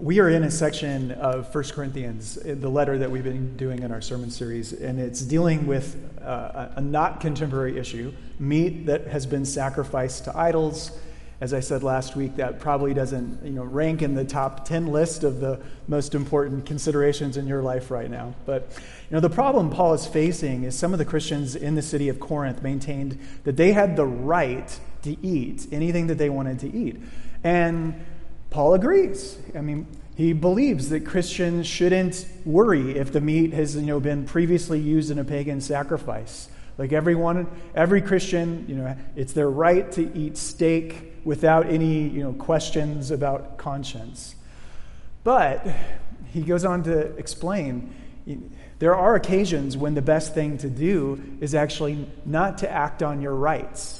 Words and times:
We 0.00 0.18
are 0.20 0.30
in 0.30 0.44
a 0.44 0.50
section 0.50 1.12
of 1.12 1.54
1 1.54 1.64
Corinthians, 1.74 2.36
the 2.36 2.70
letter 2.70 2.96
that 2.96 3.10
we've 3.10 3.22
been 3.22 3.54
doing 3.58 3.82
in 3.82 3.92
our 3.92 4.00
sermon 4.00 4.30
series, 4.30 4.72
and 4.72 4.98
it's 4.98 5.20
dealing 5.20 5.66
with 5.66 5.94
uh, 6.24 6.68
a 6.76 6.80
not 6.80 7.20
contemporary 7.20 7.76
issue 7.76 8.10
meat 8.38 8.86
that 8.86 9.08
has 9.08 9.26
been 9.26 9.44
sacrificed 9.44 10.24
to 10.24 10.34
idols. 10.34 10.98
As 11.42 11.52
I 11.52 11.60
said 11.60 11.82
last 11.82 12.16
week, 12.16 12.36
that 12.36 12.60
probably 12.60 12.94
doesn't 12.94 13.44
you 13.44 13.50
know, 13.50 13.62
rank 13.62 14.00
in 14.00 14.14
the 14.14 14.24
top 14.24 14.64
10 14.64 14.86
list 14.86 15.22
of 15.22 15.40
the 15.40 15.60
most 15.86 16.14
important 16.14 16.64
considerations 16.64 17.36
in 17.36 17.46
your 17.46 17.62
life 17.62 17.90
right 17.90 18.10
now. 18.10 18.34
But 18.46 18.70
you 18.72 19.14
know, 19.14 19.20
the 19.20 19.28
problem 19.28 19.68
Paul 19.68 19.92
is 19.92 20.06
facing 20.06 20.64
is 20.64 20.74
some 20.74 20.94
of 20.94 20.98
the 20.98 21.04
Christians 21.04 21.54
in 21.54 21.74
the 21.74 21.82
city 21.82 22.08
of 22.08 22.18
Corinth 22.18 22.62
maintained 22.62 23.18
that 23.44 23.58
they 23.58 23.72
had 23.72 23.96
the 23.96 24.06
right 24.06 24.80
to 25.02 25.14
eat 25.22 25.66
anything 25.70 26.06
that 26.06 26.16
they 26.16 26.30
wanted 26.30 26.58
to 26.60 26.74
eat. 26.74 26.96
And 27.44 28.02
Paul 28.50 28.74
agrees. 28.74 29.38
I 29.56 29.60
mean, 29.60 29.86
he 30.16 30.32
believes 30.32 30.90
that 30.90 31.06
Christians 31.06 31.66
shouldn't 31.66 32.26
worry 32.44 32.98
if 32.98 33.12
the 33.12 33.20
meat 33.20 33.52
has 33.52 33.76
you 33.76 33.82
know, 33.82 34.00
been 34.00 34.26
previously 34.26 34.78
used 34.78 35.10
in 35.10 35.18
a 35.18 35.24
pagan 35.24 35.60
sacrifice. 35.60 36.48
Like 36.76 36.92
everyone, 36.92 37.46
every 37.74 38.02
Christian, 38.02 38.64
you 38.68 38.74
know, 38.74 38.96
it's 39.16 39.32
their 39.32 39.48
right 39.48 39.90
to 39.92 40.16
eat 40.16 40.36
steak 40.36 41.14
without 41.24 41.66
any 41.66 42.08
you 42.08 42.22
know, 42.22 42.32
questions 42.32 43.10
about 43.10 43.56
conscience. 43.56 44.34
But 45.22 45.66
he 46.32 46.42
goes 46.42 46.64
on 46.64 46.82
to 46.84 46.98
explain 47.16 47.94
there 48.78 48.94
are 48.94 49.14
occasions 49.14 49.76
when 49.76 49.94
the 49.94 50.02
best 50.02 50.34
thing 50.34 50.58
to 50.58 50.70
do 50.70 51.20
is 51.40 51.54
actually 51.54 52.08
not 52.24 52.58
to 52.58 52.70
act 52.70 53.02
on 53.02 53.20
your 53.20 53.34
rights. 53.34 53.99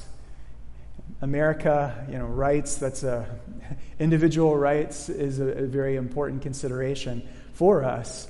America, 1.23 2.07
you 2.11 2.19
know, 2.19 2.27
rights, 2.27 2.77
that's 2.77 3.03
a 3.03 3.27
individual 3.99 4.57
rights 4.57 5.09
is 5.09 5.39
a, 5.39 5.49
a, 5.49 5.67
very 5.67 5.97
important 5.97 6.43
consideration 6.43 7.27
for 7.53 7.85
us. 7.85 8.29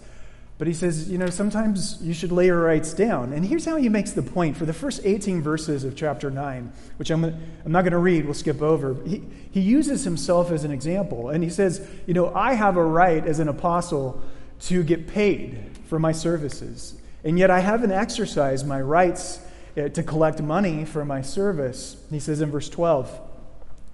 But 0.59 0.67
he 0.67 0.75
says, 0.75 1.09
you 1.09 1.17
know, 1.17 1.31
sometimes 1.31 1.99
you 2.03 2.13
should 2.13 2.33
lay 2.33 2.47
your 2.47 2.61
rights 2.61 2.93
down. 2.93 3.33
And 3.33 3.47
here's 3.47 3.65
how 3.65 3.77
he 3.77 3.89
makes 3.89 4.13
the 4.13 4.23
point 4.23 4.59
for 4.59 4.67
the 4.67 4.75
first 4.75 5.01
18 5.05 5.41
verses 5.41 5.85
of 5.85 5.97
chapter 5.97 6.31
9, 6.31 6.73
which 6.99 7.11
I'm, 7.11 7.25
I'm 7.25 7.73
not 7.73 7.83
going 7.83 7.93
to 7.93 7.99
read, 7.99 8.27
we'll 8.27 8.35
skip 8.35 8.61
over. 8.61 8.95
He, 9.07 9.23
he 9.51 9.61
uses 9.61 10.05
himself 10.05 10.51
as 10.51 10.65
an 10.65 10.71
example. 10.71 11.31
And 11.31 11.43
he 11.43 11.49
says, 11.49 11.89
you 12.07 12.13
know, 12.13 12.31
I 12.35 12.53
have 12.53 12.77
a 12.77 12.85
right 12.85 13.25
as 13.25 13.39
an 13.39 13.49
apostle 13.49 14.21
to 14.63 14.83
get 14.83 15.07
paid 15.07 15.79
for 15.87 15.99
my 15.99 16.13
services. 16.13 16.95
And 17.25 17.39
yet 17.39 17.51
I 17.51 17.61
haven't 17.61 17.93
exercised 17.93 18.67
my 18.67 18.83
rights 18.83 19.41
Uh, 19.77 19.89
to 19.89 20.03
collect 20.03 20.43
money 20.43 20.85
for 20.85 21.05
my 21.05 21.23
service. 21.23 21.97
He 22.11 22.19
says 22.19 22.41
in 22.41 22.51
verse 22.51 22.69
12, 22.69 23.09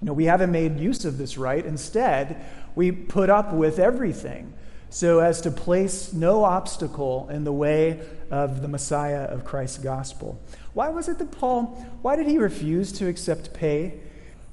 you 0.01 0.07
know, 0.07 0.15
we 0.15 0.25
haven't 0.25 0.51
made 0.51 0.81
use 0.81 1.05
of 1.05 1.19
this 1.19 1.37
right. 1.37 1.65
Instead, 1.65 2.43
we 2.75 2.91
put 2.91 3.29
up 3.29 3.53
with 3.53 3.79
everything 3.79 4.55
so 4.89 5.19
as 5.19 5.43
to 5.43 5.51
place 5.51 6.15
no 6.15 6.45
obstacle 6.45 7.29
in 7.31 7.45
the 7.45 7.53
way 7.53 8.01
of 8.31 8.63
the 8.63 8.69
Messiah 8.69 9.25
of 9.25 9.45
Christ's 9.45 9.77
gospel. 9.77 10.41
Why 10.73 10.89
was 10.89 11.11
it 11.11 11.19
that 11.19 11.31
Paul, 11.33 11.67
why 12.01 12.17
did 12.17 12.27
he 12.27 12.39
refuse 12.39 12.91
to 12.93 13.07
accept 13.07 13.53
pay? 13.53 14.01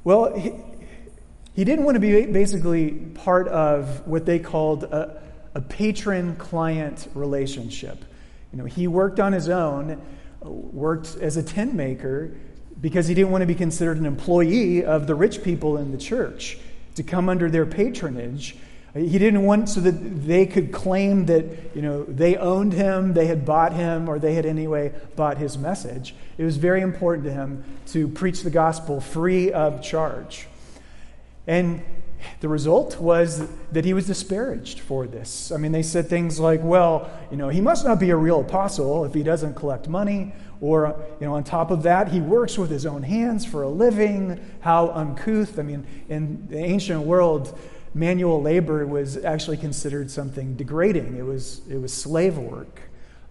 Well, 0.04 0.38
he, 0.38 0.52
he 1.54 1.64
didn't 1.64 1.86
want 1.86 1.96
to 1.96 2.02
be 2.02 2.26
basically 2.26 2.92
part 2.92 3.48
of 3.48 4.06
what 4.06 4.26
they 4.26 4.40
called 4.40 4.84
a, 4.84 5.22
a 5.56 5.62
patron 5.62 6.36
client 6.36 7.08
relationship. 7.14 8.04
You 8.52 8.60
know, 8.60 8.66
he 8.66 8.88
worked 8.88 9.22
on 9.22 9.32
his 9.32 9.48
own, 9.48 10.02
worked 10.44 11.18
as 11.22 11.38
a 11.38 11.44
tent 11.44 11.74
maker, 11.74 12.36
because 12.82 13.08
he 13.08 13.14
didn't 13.14 13.32
want 13.32 13.42
to 13.42 13.46
be 13.46 13.56
considered 13.56 13.98
an 13.98 14.06
employee 14.06 14.84
of 14.84 15.08
the 15.08 15.16
rich 15.16 15.44
people 15.44 15.78
in 15.78 15.92
the 15.92 15.98
church 15.98 16.58
to 16.96 17.04
come 17.04 17.30
under 17.30 17.50
their 17.50 17.66
patronage. 17.66 18.58
He 18.94 19.18
didn't 19.18 19.42
want 19.44 19.70
so 19.70 19.82
that 19.82 20.28
they 20.28 20.46
could 20.46 20.72
claim 20.72 21.26
that 21.26 21.76
you 21.76 21.82
know 21.82 22.04
they 22.04 22.36
owned 22.36 22.74
him, 22.74 23.14
they 23.14 23.26
had 23.26 23.46
bought 23.46 23.74
him, 23.74 24.08
or 24.08 24.20
they 24.20 24.36
had 24.36 24.46
anyway 24.46 24.94
bought 25.16 25.38
his 25.38 25.58
message. 25.58 26.14
It 26.38 26.44
was 26.44 26.58
very 26.58 26.82
important 26.82 27.26
to 27.26 27.32
him 27.32 27.64
to 27.88 28.08
preach 28.08 28.44
the 28.44 28.52
gospel 28.52 29.02
free 29.02 29.52
of 29.52 29.82
charge. 29.82 30.48
And 31.48 31.82
the 32.40 32.48
result 32.48 33.00
was 33.00 33.48
that 33.72 33.86
he 33.86 33.94
was 33.94 34.08
disparaged 34.08 34.80
for 34.80 35.08
this. 35.08 35.52
I 35.52 35.58
mean, 35.58 35.72
they 35.72 35.84
said 35.84 36.08
things 36.08 36.40
like, 36.40 36.62
well, 36.64 37.10
you 37.32 37.38
know, 37.38 37.50
he 37.50 37.62
must 37.62 37.86
not 37.86 38.00
be 38.00 38.10
a 38.10 38.16
real 38.16 38.42
apostle 38.42 39.06
if 39.06 39.14
he 39.14 39.24
doesn't 39.24 39.56
collect 39.56 39.88
money. 39.88 40.34
Or, 40.62 40.96
you 41.20 41.28
know, 41.28 41.36
on 41.36 41.44
top 41.44 41.72
of 41.72 41.84
that, 41.84 42.08
he 42.08 42.22
works 42.22 42.58
with 42.58 42.70
his 42.70 42.86
own 42.86 43.04
hands 43.04 43.46
for 43.46 43.64
a 43.64 43.70
living. 43.70 44.40
How 44.62 44.90
uncouth. 44.90 45.60
I 45.60 45.64
mean, 45.64 45.86
in 46.08 46.48
the 46.48 46.58
ancient 46.58 47.02
world, 47.02 47.58
manual 47.94 48.42
labor 48.42 48.86
was 48.86 49.24
actually 49.24 49.58
considered 49.58 50.10
something 50.10 50.56
degrading, 50.56 51.18
it 51.18 51.26
was, 51.26 51.62
it 51.70 51.78
was 51.78 51.94
slave 51.94 52.38
work. 52.38 52.82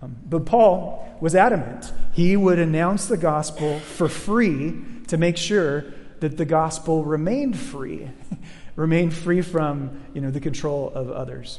Um, 0.01 0.17
but 0.29 0.47
Paul 0.47 1.17
was 1.21 1.35
adamant. 1.35 1.93
He 2.13 2.37
would 2.37 2.59
announce 2.59 3.07
the 3.07 3.17
gospel 3.17 3.79
for 3.79 4.09
free 4.09 4.83
to 5.07 5.17
make 5.17 5.37
sure 5.37 5.85
that 6.21 6.37
the 6.37 6.45
gospel 6.45 7.05
remained 7.05 7.59
free. 7.59 8.09
remain 8.77 9.11
free 9.11 9.43
from 9.43 10.01
you 10.15 10.21
know, 10.21 10.31
the 10.31 10.41
control 10.41 10.91
of 10.95 11.11
others. 11.11 11.59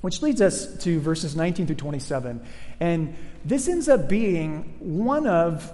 Which 0.00 0.22
leads 0.22 0.40
us 0.40 0.76
to 0.84 1.00
verses 1.00 1.34
19 1.34 1.66
through 1.66 1.76
27. 1.76 2.40
And 2.80 3.16
this 3.44 3.68
ends 3.68 3.88
up 3.88 4.08
being 4.08 4.76
one 4.78 5.26
of 5.26 5.72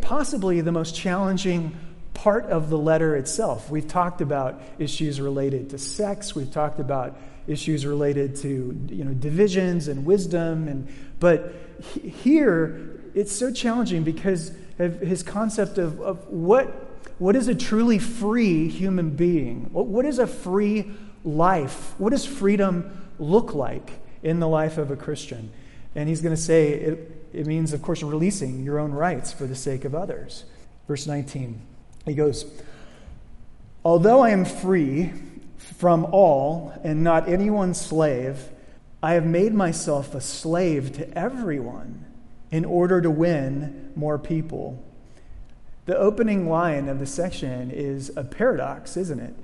possibly 0.00 0.60
the 0.60 0.72
most 0.72 0.94
challenging 0.94 1.76
part 2.14 2.46
of 2.46 2.70
the 2.70 2.78
letter 2.78 3.16
itself. 3.16 3.68
We've 3.70 3.86
talked 3.86 4.20
about 4.20 4.60
issues 4.78 5.20
related 5.20 5.70
to 5.70 5.78
sex, 5.78 6.34
we've 6.34 6.50
talked 6.50 6.78
about 6.78 7.18
issues 7.46 7.84
related 7.84 8.36
to 8.36 8.88
you 8.88 9.04
know, 9.04 9.12
divisions 9.12 9.88
and 9.88 10.06
wisdom. 10.06 10.68
And, 10.68 10.88
but 11.20 11.54
here, 12.02 13.00
it's 13.14 13.32
so 13.32 13.52
challenging 13.52 14.02
because 14.02 14.52
of 14.78 15.00
his 15.00 15.22
concept 15.22 15.78
of, 15.78 16.00
of 16.00 16.26
what 16.28 16.93
what 17.18 17.36
is 17.36 17.48
a 17.48 17.54
truly 17.54 17.98
free 17.98 18.68
human 18.68 19.10
being? 19.10 19.68
What 19.72 20.04
is 20.04 20.18
a 20.18 20.26
free 20.26 20.90
life? 21.24 21.94
What 21.98 22.10
does 22.10 22.24
freedom 22.24 23.08
look 23.18 23.54
like 23.54 23.92
in 24.22 24.40
the 24.40 24.48
life 24.48 24.78
of 24.78 24.90
a 24.90 24.96
Christian? 24.96 25.50
And 25.94 26.08
he's 26.08 26.20
going 26.20 26.34
to 26.34 26.40
say 26.40 26.72
it, 26.72 27.28
it 27.32 27.46
means, 27.46 27.72
of 27.72 27.82
course, 27.82 28.02
releasing 28.02 28.64
your 28.64 28.78
own 28.78 28.92
rights 28.92 29.32
for 29.32 29.46
the 29.46 29.54
sake 29.54 29.84
of 29.84 29.94
others. 29.94 30.44
Verse 30.88 31.06
19, 31.06 31.60
he 32.04 32.14
goes, 32.14 32.44
Although 33.84 34.20
I 34.20 34.30
am 34.30 34.44
free 34.44 35.12
from 35.56 36.04
all 36.06 36.72
and 36.82 37.04
not 37.04 37.28
anyone's 37.28 37.80
slave, 37.80 38.48
I 39.02 39.12
have 39.14 39.26
made 39.26 39.54
myself 39.54 40.14
a 40.14 40.20
slave 40.20 40.94
to 40.94 41.18
everyone 41.18 42.04
in 42.50 42.64
order 42.64 43.00
to 43.00 43.10
win 43.10 43.92
more 43.94 44.18
people. 44.18 44.82
The 45.86 45.96
opening 45.98 46.48
line 46.48 46.88
of 46.88 46.98
the 46.98 47.06
section 47.06 47.70
is 47.70 48.10
a 48.16 48.24
paradox, 48.24 48.96
isn't 48.96 49.20
it? 49.20 49.34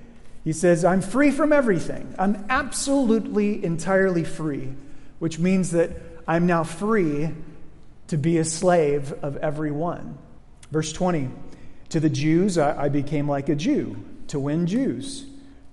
He 0.42 0.52
says, 0.52 0.84
I'm 0.84 1.02
free 1.02 1.30
from 1.30 1.52
everything. 1.52 2.14
I'm 2.18 2.46
absolutely, 2.48 3.62
entirely 3.62 4.24
free, 4.24 4.72
which 5.18 5.38
means 5.38 5.72
that 5.72 5.90
I'm 6.26 6.46
now 6.46 6.64
free 6.64 7.30
to 8.06 8.16
be 8.16 8.38
a 8.38 8.44
slave 8.44 9.12
of 9.22 9.36
everyone. 9.36 10.16
Verse 10.70 10.92
20 10.92 11.28
To 11.90 12.00
the 12.00 12.08
Jews, 12.08 12.56
I, 12.56 12.84
I 12.84 12.88
became 12.88 13.28
like 13.28 13.48
a 13.50 13.54
Jew 13.54 14.02
to 14.28 14.40
win 14.40 14.66
Jews. 14.66 15.26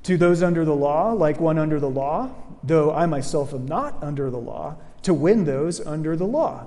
To 0.03 0.17
those 0.17 0.44
under 0.44 0.66
the 0.66 0.75
law, 0.75 1.11
like 1.13 1.39
one 1.39 1.57
under 1.57 1.79
the 1.79 1.89
law, 1.89 2.29
though 2.63 2.94
I 2.94 3.05
myself 3.05 3.53
am 3.53 3.66
not 3.66 4.01
under 4.01 4.29
the 4.29 4.38
law, 4.38 4.75
to 5.03 5.13
win 5.13 5.45
those 5.45 5.85
under 5.85 6.16
the 6.16 6.28
law. 6.28 6.66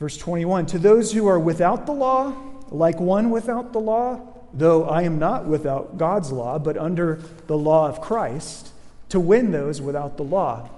Verse 0.00 0.16
21 0.16 0.66
To 0.66 0.78
those 0.78 1.12
who 1.12 1.26
are 1.28 1.38
without 1.38 1.86
the 1.86 1.92
law, 1.92 2.34
like 2.70 3.00
one 3.00 3.30
without 3.30 3.72
the 3.72 3.80
law, 3.80 4.20
though 4.52 4.84
I 4.84 5.02
am 5.02 5.18
not 5.18 5.46
without 5.46 5.98
God's 5.98 6.32
law, 6.32 6.58
but 6.58 6.76
under 6.76 7.20
the 7.46 7.58
law 7.58 7.88
of 7.88 8.00
Christ, 8.00 8.72
to 9.10 9.20
win 9.20 9.50
those 9.50 9.80
without 9.80 10.16
the 10.16 10.24
law. 10.24 10.70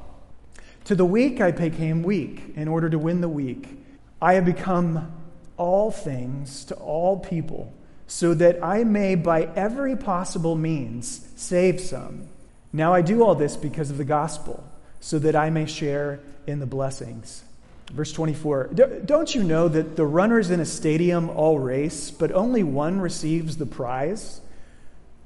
To 0.86 0.94
the 0.94 1.04
weak 1.04 1.40
I 1.40 1.50
became 1.50 2.02
weak 2.02 2.42
in 2.56 2.66
order 2.66 2.90
to 2.90 2.98
win 2.98 3.20
the 3.20 3.28
weak. 3.28 3.78
I 4.20 4.34
have 4.34 4.44
become 4.44 5.12
all 5.56 5.90
things 5.90 6.64
to 6.66 6.74
all 6.74 7.18
people, 7.18 7.72
so 8.06 8.34
that 8.34 8.62
I 8.62 8.84
may 8.84 9.14
by 9.14 9.44
every 9.54 9.96
possible 9.96 10.56
means 10.56 11.28
save 11.36 11.80
some. 11.80 12.28
Now 12.72 12.94
I 12.94 13.02
do 13.02 13.22
all 13.22 13.34
this 13.34 13.56
because 13.56 13.90
of 13.90 13.98
the 13.98 14.04
gospel, 14.04 14.64
so 15.00 15.18
that 15.18 15.36
I 15.36 15.50
may 15.50 15.66
share 15.66 16.20
in 16.46 16.58
the 16.58 16.66
blessings. 16.66 17.44
Verse 17.92 18.12
24 18.12 18.70
Don't 19.04 19.34
you 19.34 19.42
know 19.42 19.68
that 19.68 19.96
the 19.96 20.06
runners 20.06 20.50
in 20.50 20.60
a 20.60 20.64
stadium 20.64 21.28
all 21.30 21.58
race, 21.58 22.10
but 22.10 22.32
only 22.32 22.62
one 22.62 23.00
receives 23.00 23.58
the 23.58 23.66
prize? 23.66 24.40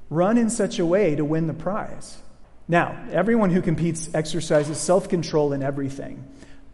Run 0.09 0.37
in 0.37 0.49
such 0.49 0.79
a 0.79 0.85
way 0.85 1.15
to 1.15 1.25
win 1.25 1.47
the 1.47 1.53
prize. 1.53 2.17
Now, 2.67 2.97
everyone 3.11 3.49
who 3.51 3.61
competes 3.61 4.09
exercises 4.13 4.77
self 4.77 5.07
control 5.07 5.53
in 5.53 5.63
everything. 5.63 6.25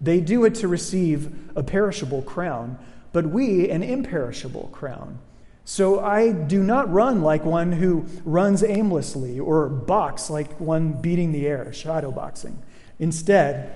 They 0.02 0.20
do 0.20 0.46
it 0.46 0.56
to 0.56 0.68
receive 0.68 1.34
a 1.56 1.64
perishable 1.64 2.24
crown, 2.24 2.78
but 3.12 3.28
we 3.28 3.70
an 3.70 3.84
imperishable 3.84 4.70
crown. 4.74 5.20
So 5.66 6.00
I 6.00 6.32
do 6.32 6.62
not 6.62 6.92
run 6.92 7.22
like 7.22 7.46
one 7.46 7.72
who 7.72 8.06
runs 8.26 8.64
aimlessly 8.64 9.40
or 9.40 9.70
box 9.70 10.30
like 10.30 10.60
one 10.60 10.94
beating 11.02 11.32
the 11.32 11.48
air, 11.48 11.72
shadow 11.72 12.12
boxing. 12.12 12.62
Instead, 13.00 13.72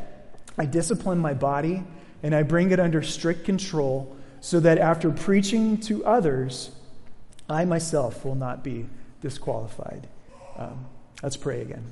I 0.58 0.66
discipline 0.66 1.20
my 1.20 1.34
body 1.34 1.84
and 2.24 2.36
I 2.36 2.44
bring 2.44 2.72
it 2.72 2.80
under 2.80 3.02
strict 3.02 3.46
control 3.46 4.16
so 4.42 4.60
that 4.60 4.78
after 4.78 5.10
preaching 5.12 5.78
to 5.82 6.06
others, 6.06 6.72
I 7.50 7.66
myself 7.66 8.26
will 8.26 8.36
not 8.36 8.64
be 8.64 8.88
disqualified. 9.22 10.08
Um, 10.58 10.86
let's 11.24 11.38
pray 11.38 11.62
again. 11.62 11.84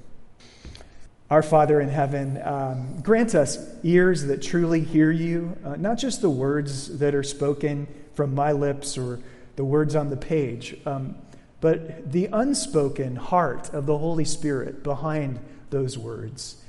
Our 1.30 1.42
Father 1.42 1.81
in 1.81 1.89
heaven, 1.89 2.39
um, 2.44 3.01
grant 3.01 3.33
us 3.33 3.57
ears 3.83 4.25
that 4.25 4.44
truly 4.44 4.81
hear 4.81 5.10
you, 5.10 5.57
uh, 5.66 5.75
not 5.75 5.98
just 5.98 6.22
the 6.22 6.30
words 6.30 7.00
that 7.00 7.16
are 7.16 7.24
spoken 7.24 7.88
from 8.13 8.36
my 8.36 8.51
lips 8.51 8.98
or 8.98 9.19
the 9.56 9.66
words 9.66 9.95
on 9.95 10.10
the 10.10 10.18
page, 10.18 10.77
um, 10.86 11.16
but 11.62 12.12
the 12.12 12.30
unspoken 12.31 13.16
heart 13.16 13.74
of 13.74 13.88
the 13.88 13.98
Holy 13.98 14.25
Spirit 14.25 14.83
behind 14.83 15.39
those 15.72 15.98
words. 15.98 16.62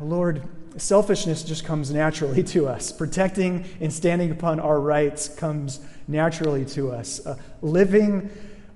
Lord, 0.00 0.42
selfishness 0.76 1.42
just 1.44 1.64
comes 1.64 1.90
naturally 1.90 2.42
to 2.44 2.66
us. 2.66 2.92
Protecting 2.92 3.64
and 3.80 3.92
standing 3.92 4.30
upon 4.30 4.60
our 4.60 4.80
rights 4.80 5.28
comes 5.28 5.80
naturally 6.08 6.64
to 6.66 6.90
us. 6.92 7.24
Uh, 7.24 7.36
living 7.62 8.30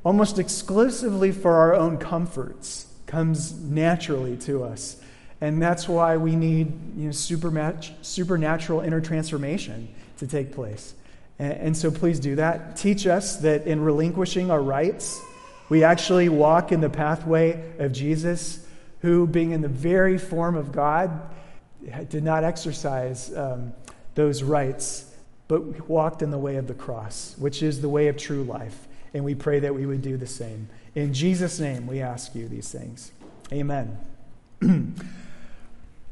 almost 0.04 0.38
exclusively 0.38 1.32
for 1.32 1.54
our 1.54 1.74
own 1.74 1.98
comforts 1.98 2.86
comes 3.06 3.52
naturally 3.52 4.36
to 4.36 4.64
us. 4.64 5.00
And 5.40 5.62
that's 5.62 5.88
why 5.88 6.16
we 6.16 6.34
need 6.36 6.72
you 6.96 7.06
know, 7.06 7.12
supernatural 7.12 8.80
inner 8.80 9.00
transformation 9.00 9.88
to 10.18 10.26
take 10.26 10.52
place. 10.52 10.94
And, 11.38 11.52
and 11.52 11.76
so 11.76 11.90
please 11.90 12.20
do 12.20 12.36
that. 12.36 12.76
Teach 12.76 13.06
us 13.06 13.36
that 13.38 13.66
in 13.66 13.80
relinquishing 13.80 14.50
our 14.50 14.62
rights, 14.62 15.20
we 15.68 15.84
actually 15.84 16.28
walk 16.28 16.72
in 16.72 16.80
the 16.80 16.90
pathway 16.90 17.62
of 17.78 17.92
Jesus, 17.92 18.66
who, 19.00 19.26
being 19.26 19.52
in 19.52 19.60
the 19.60 19.68
very 19.68 20.18
form 20.18 20.56
of 20.56 20.72
God, 20.72 21.20
did 22.08 22.24
not 22.24 22.44
exercise 22.44 23.34
um, 23.36 23.72
those 24.14 24.42
rights, 24.42 25.14
but 25.46 25.88
walked 25.88 26.22
in 26.22 26.30
the 26.30 26.38
way 26.38 26.56
of 26.56 26.66
the 26.66 26.74
cross, 26.74 27.34
which 27.38 27.62
is 27.62 27.80
the 27.80 27.88
way 27.88 28.08
of 28.08 28.16
true 28.16 28.42
life. 28.42 28.86
And 29.14 29.24
we 29.24 29.34
pray 29.34 29.60
that 29.60 29.74
we 29.74 29.86
would 29.86 30.02
do 30.02 30.16
the 30.16 30.26
same. 30.26 30.68
In 30.94 31.14
Jesus' 31.14 31.60
name, 31.60 31.86
we 31.86 32.00
ask 32.00 32.34
you 32.34 32.48
these 32.48 32.70
things. 32.70 33.12
Amen. 33.52 33.98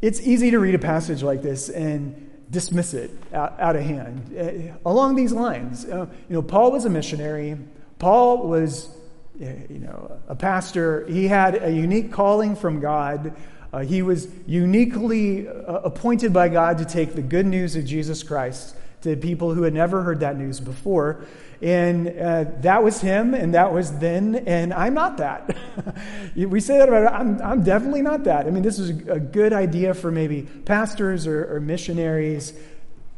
it's 0.01 0.21
easy 0.21 0.51
to 0.51 0.59
read 0.59 0.75
a 0.75 0.79
passage 0.79 1.23
like 1.23 1.43
this 1.43 1.69
and 1.69 2.31
dismiss 2.51 2.95
it 2.95 3.11
out, 3.33 3.59
out 3.59 3.77
of 3.77 3.83
hand. 3.83 4.35
Uh, 4.39 4.89
along 4.89 5.17
these 5.17 5.33
lines, 5.33 5.85
uh, 5.85 6.07
you 6.29 6.35
know, 6.35 6.43
Paul 6.43 6.73
was 6.73 6.85
a 6.85 6.91
missionary. 6.91 7.59
Paul 7.99 8.47
was, 8.47 8.89
you 9.39 9.79
know, 9.79 10.19
a 10.29 10.35
pastor. 10.35 11.07
He 11.07 11.29
had 11.29 11.63
a 11.63 11.71
unique 11.71 12.13
calling 12.13 12.57
from 12.57 12.81
God. 12.81 13.35
Uh, 13.73 13.81
he 13.81 14.03
was 14.03 14.29
uniquely 14.47 15.49
uh, 15.49 15.81
appointed 15.81 16.33
by 16.33 16.49
God 16.49 16.79
to 16.79 16.85
take 16.85 17.15
the 17.15 17.23
good 17.23 17.47
news 17.47 17.77
of 17.77 17.85
Jesus 17.85 18.23
Christ 18.23 18.77
to 19.03 19.17
people 19.17 19.55
who 19.55 19.63
had 19.63 19.75
never 19.75 20.03
heard 20.03 20.21
that 20.21 20.37
news 20.37 20.61
before. 20.61 21.25
And 21.63 22.09
uh, 22.09 22.45
that 22.61 22.83
was 22.83 23.01
him, 23.01 23.33
and 23.33 23.55
that 23.55 23.73
was 23.73 23.99
then, 23.99 24.35
and 24.47 24.75
I'm 24.75 24.95
not 24.95 25.19
that. 25.19 25.57
we 26.37 26.61
say 26.61 26.79
that 26.79 26.89
about 26.89 27.05
it, 27.05 27.15
I'm, 27.15 27.41
I'm 27.41 27.63
definitely 27.63 28.03
not 28.03 28.25
that. 28.25 28.47
I 28.47 28.51
mean, 28.51 28.63
this 28.63 28.79
is 28.79 28.91
a 28.91 29.19
good 29.21 29.53
idea 29.53 29.95
for 29.95 30.11
maybe 30.11 30.43
pastors 30.43 31.27
or, 31.27 31.57
or 31.57 31.61
missionaries, 31.61 32.53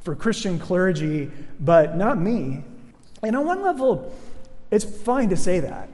for 0.03 0.14
Christian 0.14 0.59
clergy, 0.59 1.31
but 1.59 1.97
not 1.97 2.19
me. 2.19 2.62
And 3.23 3.37
on 3.37 3.44
one 3.44 3.62
level, 3.62 4.14
it's 4.71 4.85
fine 4.85 5.31
to 5.31 5.37
say 5.37 5.61
that. 5.61 5.88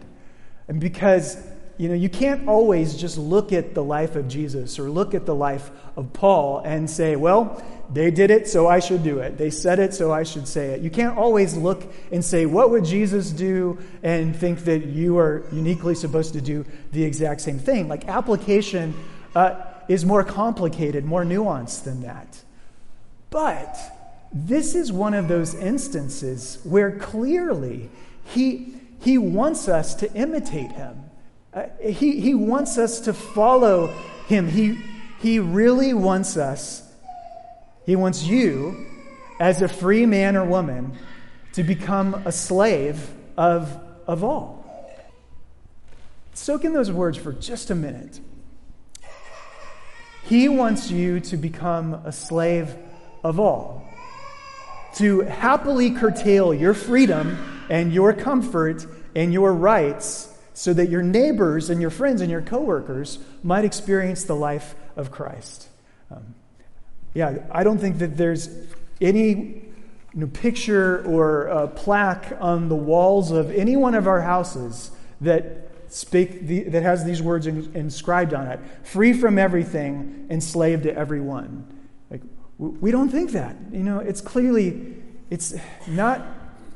And 0.68 0.80
because 0.80 1.36
you 1.76 1.88
know, 1.88 1.94
you 1.94 2.08
can't 2.08 2.46
always 2.46 2.96
just 2.96 3.18
look 3.18 3.52
at 3.52 3.74
the 3.74 3.82
life 3.82 4.14
of 4.14 4.28
Jesus 4.28 4.78
or 4.78 4.88
look 4.88 5.12
at 5.14 5.26
the 5.26 5.34
life 5.34 5.70
of 5.96 6.12
Paul 6.12 6.60
and 6.60 6.88
say, 6.88 7.16
well, 7.16 7.60
they 7.92 8.10
did 8.10 8.30
it, 8.30 8.48
so 8.48 8.68
I 8.68 8.78
should 8.78 9.02
do 9.02 9.18
it. 9.18 9.36
They 9.36 9.50
said 9.50 9.78
it, 9.78 9.92
so 9.92 10.12
I 10.12 10.22
should 10.22 10.46
say 10.46 10.70
it. 10.70 10.80
You 10.80 10.90
can't 10.90 11.18
always 11.18 11.56
look 11.56 11.92
and 12.12 12.24
say, 12.24 12.46
what 12.46 12.70
would 12.70 12.84
Jesus 12.84 13.30
do, 13.30 13.78
and 14.02 14.34
think 14.34 14.60
that 14.60 14.86
you 14.86 15.18
are 15.18 15.44
uniquely 15.52 15.94
supposed 15.94 16.32
to 16.34 16.40
do 16.40 16.64
the 16.92 17.02
exact 17.02 17.40
same 17.40 17.58
thing. 17.58 17.88
Like, 17.88 18.08
application 18.08 18.94
uh, 19.34 19.60
is 19.88 20.04
more 20.04 20.24
complicated, 20.24 21.04
more 21.04 21.24
nuanced 21.24 21.84
than 21.84 22.02
that. 22.02 22.40
But 23.30 23.76
this 24.32 24.74
is 24.74 24.92
one 24.92 25.12
of 25.12 25.26
those 25.28 25.54
instances 25.54 26.58
where 26.62 26.92
clearly 26.98 27.90
he, 28.24 28.73
he 29.04 29.18
wants 29.18 29.68
us 29.68 29.96
to 29.96 30.10
imitate 30.14 30.72
him. 30.72 31.10
Uh, 31.52 31.66
he, 31.78 32.20
he 32.20 32.34
wants 32.34 32.78
us 32.78 33.00
to 33.00 33.12
follow 33.12 33.88
him. 34.28 34.48
He, 34.48 34.80
he 35.20 35.38
really 35.38 35.92
wants 35.92 36.38
us, 36.38 36.82
he 37.84 37.96
wants 37.96 38.24
you, 38.24 38.86
as 39.38 39.60
a 39.60 39.68
free 39.68 40.06
man 40.06 40.36
or 40.36 40.44
woman, 40.46 40.96
to 41.52 41.62
become 41.62 42.14
a 42.24 42.32
slave 42.32 43.10
of, 43.36 43.78
of 44.06 44.24
all. 44.24 44.64
Soak 46.32 46.64
in 46.64 46.72
those 46.72 46.90
words 46.90 47.18
for 47.18 47.32
just 47.32 47.70
a 47.70 47.74
minute. 47.74 48.18
He 50.24 50.48
wants 50.48 50.90
you 50.90 51.20
to 51.20 51.36
become 51.36 51.92
a 51.92 52.10
slave 52.10 52.74
of 53.22 53.38
all, 53.38 53.86
to 54.94 55.20
happily 55.20 55.90
curtail 55.90 56.54
your 56.54 56.72
freedom 56.72 57.53
and 57.68 57.92
your 57.92 58.12
comfort 58.12 58.86
and 59.14 59.32
your 59.32 59.52
rights 59.52 60.30
so 60.54 60.72
that 60.72 60.88
your 60.88 61.02
neighbors 61.02 61.70
and 61.70 61.80
your 61.80 61.90
friends 61.90 62.20
and 62.20 62.30
your 62.30 62.42
coworkers 62.42 63.18
might 63.42 63.64
experience 63.64 64.24
the 64.24 64.36
life 64.36 64.74
of 64.96 65.10
Christ. 65.10 65.68
Um, 66.10 66.34
yeah, 67.12 67.38
I 67.50 67.64
don't 67.64 67.78
think 67.78 67.98
that 67.98 68.16
there's 68.16 68.48
any 69.00 69.30
you 69.30 69.64
know, 70.14 70.26
picture 70.28 71.04
or 71.04 71.70
plaque 71.74 72.36
on 72.40 72.68
the 72.68 72.76
walls 72.76 73.30
of 73.32 73.50
any 73.50 73.76
one 73.76 73.94
of 73.94 74.06
our 74.06 74.20
houses 74.20 74.90
that 75.20 75.68
speak 75.88 76.46
the, 76.46 76.64
that 76.64 76.82
has 76.82 77.04
these 77.04 77.22
words 77.22 77.46
in, 77.46 77.70
inscribed 77.74 78.34
on 78.34 78.46
it: 78.46 78.60
"Free 78.82 79.12
from 79.12 79.38
everything, 79.38 80.26
enslaved 80.30 80.84
to 80.84 80.96
everyone." 80.96 81.66
Like 82.10 82.22
we 82.58 82.90
don't 82.90 83.08
think 83.08 83.32
that. 83.32 83.56
You 83.72 83.82
know, 83.82 83.98
it's 83.98 84.20
clearly 84.20 84.96
it's 85.30 85.54
not 85.88 86.24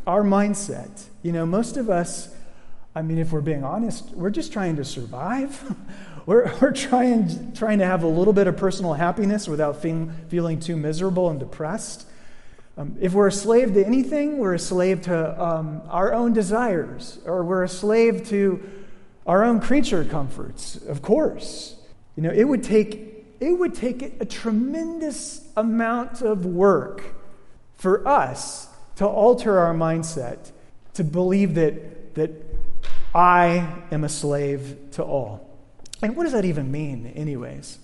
our 0.08 0.22
mindset. 0.22 1.04
You 1.22 1.32
know, 1.32 1.46
most 1.46 1.76
of 1.76 1.88
us 1.88 2.34
I 2.98 3.02
mean, 3.02 3.18
if 3.18 3.30
we're 3.30 3.40
being 3.40 3.62
honest, 3.62 4.10
we're 4.10 4.30
just 4.30 4.52
trying 4.52 4.74
to 4.74 4.84
survive. 4.84 5.62
we're, 6.26 6.52
we're 6.60 6.72
trying, 6.72 7.52
trying 7.52 7.78
to 7.78 7.86
have 7.86 8.02
a 8.02 8.08
little 8.08 8.32
bit 8.32 8.48
of 8.48 8.56
personal 8.56 8.94
happiness 8.94 9.46
without 9.46 9.80
feeling, 9.80 10.58
too 10.58 10.76
miserable 10.76 11.30
and 11.30 11.38
depressed. 11.38 12.06
Um, 12.76 12.96
if 13.00 13.12
we're 13.12 13.28
a 13.28 13.32
slave 13.32 13.74
to 13.74 13.86
anything, 13.86 14.38
we're 14.38 14.54
a 14.54 14.58
slave 14.58 15.02
to 15.02 15.40
um, 15.40 15.80
our 15.90 16.12
own 16.12 16.32
desires, 16.32 17.20
or 17.24 17.44
we're 17.44 17.62
a 17.62 17.68
slave 17.68 18.26
to 18.30 18.68
our 19.28 19.44
own 19.44 19.60
creature 19.60 20.04
comforts, 20.04 20.74
of 20.74 21.00
course. 21.00 21.76
You 22.16 22.24
know, 22.24 22.32
it 22.32 22.44
would 22.44 22.64
take, 22.64 23.26
it 23.38 23.52
would 23.52 23.74
take 23.74 24.20
a 24.20 24.24
tremendous 24.24 25.46
amount 25.56 26.22
of 26.22 26.46
work 26.46 27.14
for 27.76 28.08
us 28.08 28.68
to 28.98 29.06
alter 29.06 29.60
our 29.60 29.72
mindset 29.72 30.50
to 30.94 31.04
believe 31.04 31.54
that, 31.54 32.16
that 32.16 32.30
I 33.14 33.76
am 33.92 34.02
a 34.02 34.08
slave 34.08 34.76
to 34.92 35.04
all. 35.04 35.48
And 36.02 36.16
what 36.16 36.24
does 36.24 36.32
that 36.32 36.44
even 36.44 36.72
mean, 36.72 37.06
anyways? 37.14 37.78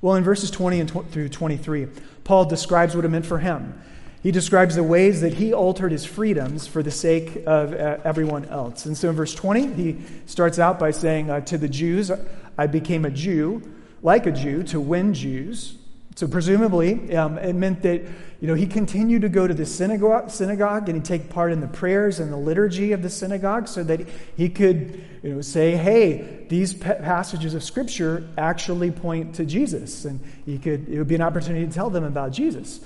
Well, 0.00 0.14
in 0.14 0.22
verses 0.22 0.52
20 0.52 0.80
and 0.80 0.88
tw- 0.88 1.10
through 1.10 1.30
23, 1.30 1.88
Paul 2.22 2.44
describes 2.44 2.94
what 2.94 3.04
it 3.04 3.08
meant 3.08 3.26
for 3.26 3.40
him. 3.40 3.80
He 4.22 4.30
describes 4.30 4.76
the 4.76 4.84
ways 4.84 5.20
that 5.20 5.34
he 5.34 5.52
altered 5.52 5.90
his 5.90 6.04
freedoms 6.04 6.68
for 6.68 6.80
the 6.80 6.92
sake 6.92 7.42
of 7.44 7.72
uh, 7.72 7.98
everyone 8.04 8.44
else. 8.44 8.86
And 8.86 8.96
so 8.96 9.10
in 9.10 9.16
verse 9.16 9.34
20, 9.34 9.74
he 9.74 9.96
starts 10.26 10.60
out 10.60 10.78
by 10.78 10.92
saying, 10.92 11.28
uh, 11.28 11.40
To 11.40 11.58
the 11.58 11.68
Jews, 11.68 12.12
I 12.56 12.68
became 12.68 13.04
a 13.04 13.10
Jew, 13.10 13.62
like 14.00 14.26
a 14.26 14.32
Jew, 14.32 14.62
to 14.64 14.80
win 14.80 15.12
Jews. 15.12 15.74
So 16.14 16.28
presumably, 16.28 17.16
um, 17.16 17.38
it 17.38 17.54
meant 17.54 17.82
that 17.82 18.02
you 18.40 18.48
know 18.48 18.54
he 18.54 18.66
continued 18.66 19.22
to 19.22 19.28
go 19.28 19.46
to 19.46 19.54
the 19.54 19.64
synagogue, 19.64 20.30
synagogue 20.30 20.88
and 20.88 20.96
he'd 20.96 21.04
take 21.04 21.30
part 21.30 21.52
in 21.52 21.60
the 21.60 21.68
prayers 21.68 22.20
and 22.20 22.32
the 22.32 22.36
liturgy 22.36 22.92
of 22.92 23.02
the 23.02 23.08
synagogue, 23.08 23.66
so 23.66 23.82
that 23.84 24.06
he 24.36 24.48
could 24.48 25.02
you 25.22 25.34
know 25.34 25.40
say, 25.40 25.76
"Hey, 25.76 26.44
these 26.48 26.74
passages 26.74 27.54
of 27.54 27.64
Scripture 27.64 28.28
actually 28.36 28.90
point 28.90 29.36
to 29.36 29.46
Jesus," 29.46 30.04
and 30.04 30.20
he 30.44 30.58
could 30.58 30.88
it 30.88 30.98
would 30.98 31.08
be 31.08 31.14
an 31.14 31.22
opportunity 31.22 31.66
to 31.66 31.72
tell 31.72 31.88
them 31.88 32.04
about 32.04 32.32
Jesus. 32.32 32.80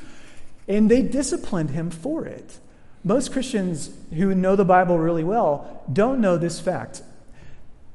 And 0.68 0.90
they 0.90 1.02
disciplined 1.02 1.71
him 1.71 1.90
for 1.90 2.26
it. 2.26 2.59
Most 3.02 3.33
Christians 3.33 3.90
who 4.14 4.35
know 4.35 4.56
the 4.56 4.64
Bible 4.64 4.99
really 4.99 5.25
well 5.25 5.85
don't 5.92 6.21
know 6.21 6.37
this 6.37 6.61
fact. 6.61 7.02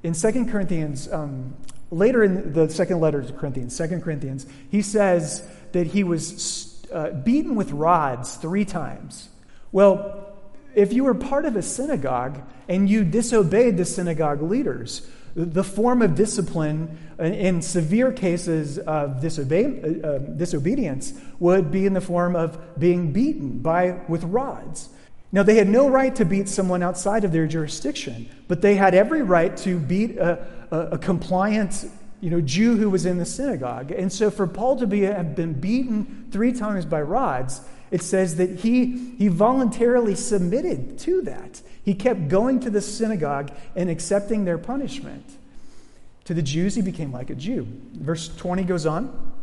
In 0.04 0.14
2 0.14 0.46
Corinthians 0.46 1.12
um, 1.12 1.54
later 1.91 2.24
in 2.24 2.53
the 2.53 2.69
second 2.69 3.00
letter 3.00 3.21
to 3.21 3.33
Corinthians, 3.33 3.75
Second 3.75 4.01
Corinthians, 4.01 4.48
he 4.69 4.81
says 4.81 5.48
that 5.74 5.88
he 5.88 6.03
was 6.03 6.83
uh, 6.91 7.12
beaten 7.12 7.55
with 7.55 7.71
rods 7.71 8.36
three 8.38 8.65
times. 8.65 9.29
Well, 9.71 10.27
if 10.74 10.93
you 10.93 11.03
were 11.03 11.13
part 11.13 11.45
of 11.45 11.55
a 11.55 11.62
synagogue 11.62 12.41
and 12.67 12.89
you 12.89 13.03
disobeyed 13.03 13.77
the 13.77 13.86
synagogue 13.86 14.41
leaders, 14.41 15.07
the 15.36 15.63
form 15.63 16.01
of 16.01 16.15
discipline 16.15 16.98
in 17.19 17.62
severe 17.62 18.12
cases 18.12 18.77
of 18.77 18.88
uh, 18.88 19.07
disobedience 19.17 21.13
would 21.39 21.71
be 21.71 21.86
in 21.86 21.93
the 21.93 22.01
form 22.01 22.36
of 22.36 22.79
being 22.79 23.13
beaten 23.13 23.60
by, 23.60 24.01
with 24.07 24.24
rods. 24.25 24.89
Now, 25.32 25.44
they 25.44 25.56
had 25.56 25.70
no 25.70 25.90
right 25.90 26.14
to 26.16 26.26
beat 26.26 26.50
someone 26.50 26.84
outside 26.84 27.24
of 27.24 27.32
their 27.32 27.48
jurisdiction, 27.48 28.30
but 28.48 28.62
they 28.62 28.76
had 28.76 28.94
every 28.94 29.22
right 29.22 29.56
to 29.58 29.80
beat 29.80 30.18
a, 30.18 30.46
a, 30.72 30.80
a 30.80 30.98
compliant 30.98 31.86
you 32.22 32.30
know, 32.30 32.40
Jew 32.40 32.78
who 32.78 32.90
was 32.90 33.06
in 33.06 33.18
the 33.18 33.26
synagogue. 33.26 33.92
And 33.92 34.14
so 34.14 34.30
for 34.30 34.46
Paul 34.46 34.78
to 34.78 34.88
be, 34.88 35.02
have 35.02 35.36
been 35.36 35.54
beaten 35.54 36.28
three 36.32 36.54
times 36.54 36.86
by 36.86 37.02
rods, 37.02 37.62
it 37.90 38.04
says 38.04 38.36
that 38.36 38.60
he, 38.60 39.16
he 39.18 39.28
voluntarily 39.28 40.16
submitted 40.16 41.00
to 41.00 41.24
that. 41.24 41.62
He 41.84 41.96
kept 41.96 42.30
going 42.30 42.60
to 42.62 42.70
the 42.70 42.80
synagogue 42.80 43.52
and 43.76 43.90
accepting 43.90 44.46
their 44.46 44.60
punishment. 44.60 45.26
To 46.26 46.36
the 46.36 46.44
Jews, 46.44 46.76
he 46.76 46.84
became 46.84 47.12
like 47.12 47.32
a 47.32 47.36
Jew. 47.36 47.68
Verse 47.94 48.30
20 48.38 48.64
goes 48.64 48.86
on. 48.86 49.34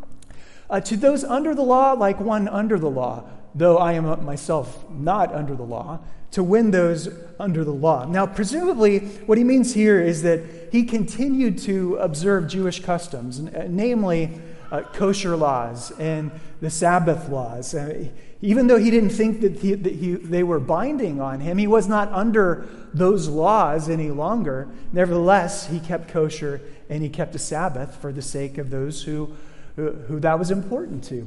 Uh, 0.71 0.81
to 0.81 0.97
those 0.97 1.25
under 1.25 1.55
the 1.55 1.63
law, 1.63 1.93
like 1.93 2.21
one 2.21 2.47
under 2.47 2.79
the 2.79 2.91
law, 2.91 3.25
though 3.59 3.79
I 3.79 3.93
am 3.95 4.25
myself 4.25 4.89
not 4.91 5.35
under 5.35 5.55
the 5.55 5.65
law, 5.65 6.01
to 6.31 6.43
win 6.43 6.71
those 6.71 7.09
under 7.41 7.65
the 7.65 7.73
law. 7.73 8.05
Now, 8.05 8.27
presumably, 8.27 9.01
what 9.27 9.39
he 9.39 9.45
means 9.45 9.75
here 9.75 10.01
is 10.01 10.23
that 10.23 10.41
he 10.71 10.85
continued 10.85 11.59
to 11.59 11.97
observe 11.97 12.49
Jewish 12.49 12.81
customs, 12.81 13.41
uh, 13.41 13.67
namely 13.69 14.41
uh, 14.71 14.83
kosher 14.93 15.37
laws 15.37 15.91
and 15.99 16.31
the 16.61 16.71
Sabbath 16.71 17.29
laws. 17.29 17.75
Uh, 17.75 18.09
even 18.43 18.67
though 18.67 18.79
he 18.79 18.91
didn't 18.91 19.11
think 19.11 19.41
that, 19.41 19.59
he, 19.59 19.75
that 19.75 19.95
he, 19.95 20.15
they 20.15 20.43
were 20.43 20.61
binding 20.61 21.21
on 21.21 21.41
him, 21.41 21.59
he 21.59 21.67
was 21.67 21.89
not 21.89 22.13
under 22.13 22.69
those 22.93 23.29
laws 23.29 23.89
any 23.89 24.11
longer. 24.11 24.69
Nevertheless, 24.93 25.67
he 25.67 25.81
kept 25.81 26.09
kosher 26.09 26.61
and 26.89 27.03
he 27.03 27.09
kept 27.09 27.33
the 27.33 27.39
Sabbath 27.39 27.97
for 27.97 28.13
the 28.13 28.23
sake 28.23 28.59
of 28.59 28.71
those 28.71 29.03
who, 29.03 29.33
who, 29.77 29.93
who 29.93 30.21
that 30.21 30.39
was 30.39 30.51
important 30.51 31.03
to. 31.05 31.27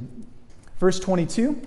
Verse 0.78 0.98
22 1.00 1.60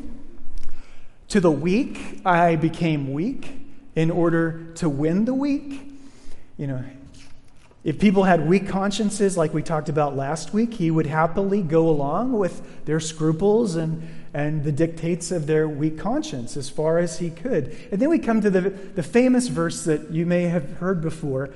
To 1.29 1.39
the 1.39 1.51
weak 1.51 2.21
I 2.25 2.55
became 2.55 3.13
weak 3.13 3.51
in 3.95 4.11
order 4.11 4.73
to 4.75 4.89
win 4.89 5.25
the 5.25 5.33
weak. 5.33 5.91
You 6.57 6.67
know, 6.67 6.83
if 7.83 7.99
people 7.99 8.23
had 8.23 8.47
weak 8.47 8.67
consciences, 8.67 9.37
like 9.37 9.53
we 9.53 9.61
talked 9.61 9.89
about 9.89 10.15
last 10.15 10.53
week, 10.53 10.73
he 10.73 10.89
would 10.89 11.05
happily 11.05 11.61
go 11.61 11.87
along 11.87 12.33
with 12.33 12.85
their 12.85 12.99
scruples 12.99 13.75
and, 13.75 14.07
and 14.33 14.63
the 14.63 14.71
dictates 14.71 15.31
of 15.31 15.45
their 15.45 15.69
weak 15.69 15.99
conscience 15.99 16.57
as 16.57 16.69
far 16.69 16.97
as 16.97 17.19
he 17.19 17.29
could. 17.29 17.77
And 17.91 18.01
then 18.01 18.09
we 18.09 18.19
come 18.19 18.41
to 18.41 18.49
the, 18.49 18.61
the 18.69 19.03
famous 19.03 19.47
verse 19.47 19.83
that 19.85 20.11
you 20.11 20.25
may 20.25 20.43
have 20.43 20.77
heard 20.77 21.01
before 21.01 21.51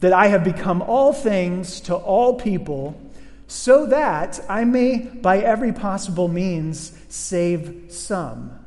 that 0.00 0.12
I 0.12 0.28
have 0.28 0.44
become 0.44 0.82
all 0.82 1.12
things 1.12 1.80
to 1.82 1.94
all 1.94 2.34
people, 2.34 3.00
so 3.46 3.86
that 3.86 4.38
I 4.48 4.64
may, 4.64 4.98
by 4.98 5.38
every 5.38 5.72
possible 5.72 6.28
means, 6.28 6.96
save 7.08 7.86
some. 7.88 8.63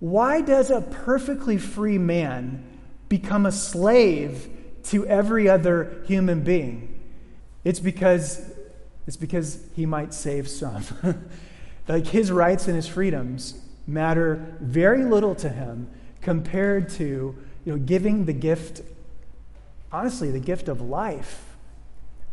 Why 0.00 0.40
does 0.40 0.70
a 0.70 0.80
perfectly 0.80 1.58
free 1.58 1.98
man 1.98 2.64
become 3.08 3.46
a 3.46 3.52
slave 3.52 4.48
to 4.84 5.06
every 5.06 5.48
other 5.48 6.02
human 6.06 6.42
being. 6.42 6.98
It's 7.64 7.80
because, 7.80 8.54
it's 9.06 9.16
because 9.16 9.62
he 9.74 9.86
might 9.86 10.14
save 10.14 10.48
some. 10.48 10.82
like 11.88 12.06
his 12.06 12.30
rights 12.30 12.66
and 12.66 12.76
his 12.76 12.86
freedoms 12.86 13.60
matter 13.86 14.56
very 14.60 15.04
little 15.04 15.34
to 15.34 15.48
him 15.48 15.88
compared 16.20 16.88
to 16.90 17.36
you 17.64 17.72
know, 17.72 17.78
giving 17.78 18.24
the 18.24 18.32
gift, 18.32 18.82
honestly, 19.92 20.30
the 20.30 20.40
gift 20.40 20.68
of 20.68 20.80
life 20.80 21.56